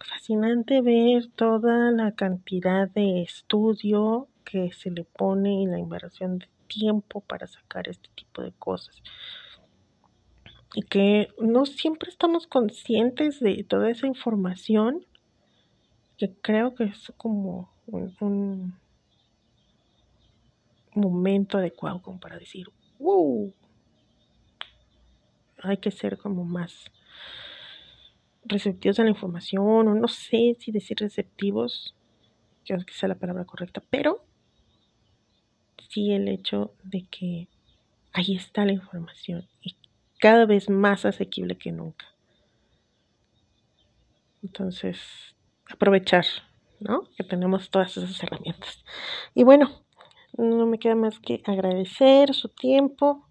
fascinante 0.00 0.82
ver 0.82 1.28
toda 1.28 1.90
la 1.90 2.12
cantidad 2.12 2.88
de 2.88 3.22
estudio 3.22 4.28
que 4.44 4.72
se 4.72 4.90
le 4.90 5.04
pone 5.04 5.62
y 5.62 5.66
la 5.66 5.78
inversión 5.78 6.38
de 6.38 6.48
tiempo 6.66 7.20
para 7.20 7.46
sacar 7.46 7.88
este 7.88 8.08
tipo 8.14 8.42
de 8.42 8.52
cosas. 8.52 9.02
Y 10.74 10.82
que 10.82 11.28
no 11.40 11.64
siempre 11.64 12.10
estamos 12.10 12.46
conscientes 12.46 13.40
de 13.40 13.64
toda 13.64 13.90
esa 13.90 14.06
información, 14.06 15.06
que 16.18 16.34
creo 16.42 16.74
que 16.74 16.84
es 16.84 17.12
como 17.16 17.70
un, 17.86 18.74
momento 20.94 21.58
adecuado 21.58 22.00
como 22.00 22.18
para 22.18 22.38
decir, 22.38 22.68
wow, 22.98 23.52
hay 25.62 25.76
que 25.76 25.90
ser 25.90 26.16
como 26.16 26.44
más 26.44 26.90
receptivos 28.44 28.98
a 28.98 29.04
la 29.04 29.10
información, 29.10 29.88
o 29.88 29.94
no 29.94 30.08
sé 30.08 30.56
si 30.58 30.72
decir 30.72 30.98
receptivos, 30.98 31.94
creo 32.64 32.84
que 32.84 32.94
sea 32.94 33.08
la 33.08 33.14
palabra 33.14 33.44
correcta, 33.44 33.82
pero 33.90 34.25
sí 35.88 36.12
el 36.12 36.28
hecho 36.28 36.74
de 36.82 37.06
que 37.10 37.48
ahí 38.12 38.34
está 38.34 38.64
la 38.64 38.72
información 38.72 39.46
y 39.62 39.76
cada 40.18 40.46
vez 40.46 40.70
más 40.70 41.04
asequible 41.04 41.56
que 41.56 41.72
nunca. 41.72 42.06
Entonces, 44.42 44.98
aprovechar, 45.68 46.24
¿no? 46.80 47.08
Que 47.16 47.24
tenemos 47.24 47.70
todas 47.70 47.96
esas 47.96 48.22
herramientas. 48.22 48.84
Y 49.34 49.44
bueno, 49.44 49.70
no 50.36 50.66
me 50.66 50.78
queda 50.78 50.94
más 50.94 51.18
que 51.18 51.42
agradecer 51.44 52.34
su 52.34 52.48
tiempo. 52.48 53.26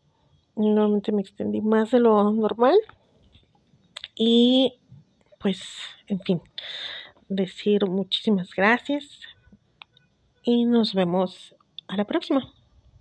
Normalmente 0.55 1.11
me 1.11 1.21
extendí 1.21 1.61
más 1.61 1.91
de 1.91 1.99
lo 1.99 2.31
normal. 2.31 2.77
Y 4.15 4.79
pues, 5.39 5.61
en 6.07 6.19
fin, 6.21 6.41
decir 7.27 7.85
muchísimas 7.87 8.49
gracias. 8.53 9.19
Y 10.43 10.65
nos 10.65 10.93
vemos 10.93 11.54
a 11.87 11.97
la 11.97 12.05
próxima. 12.05 12.53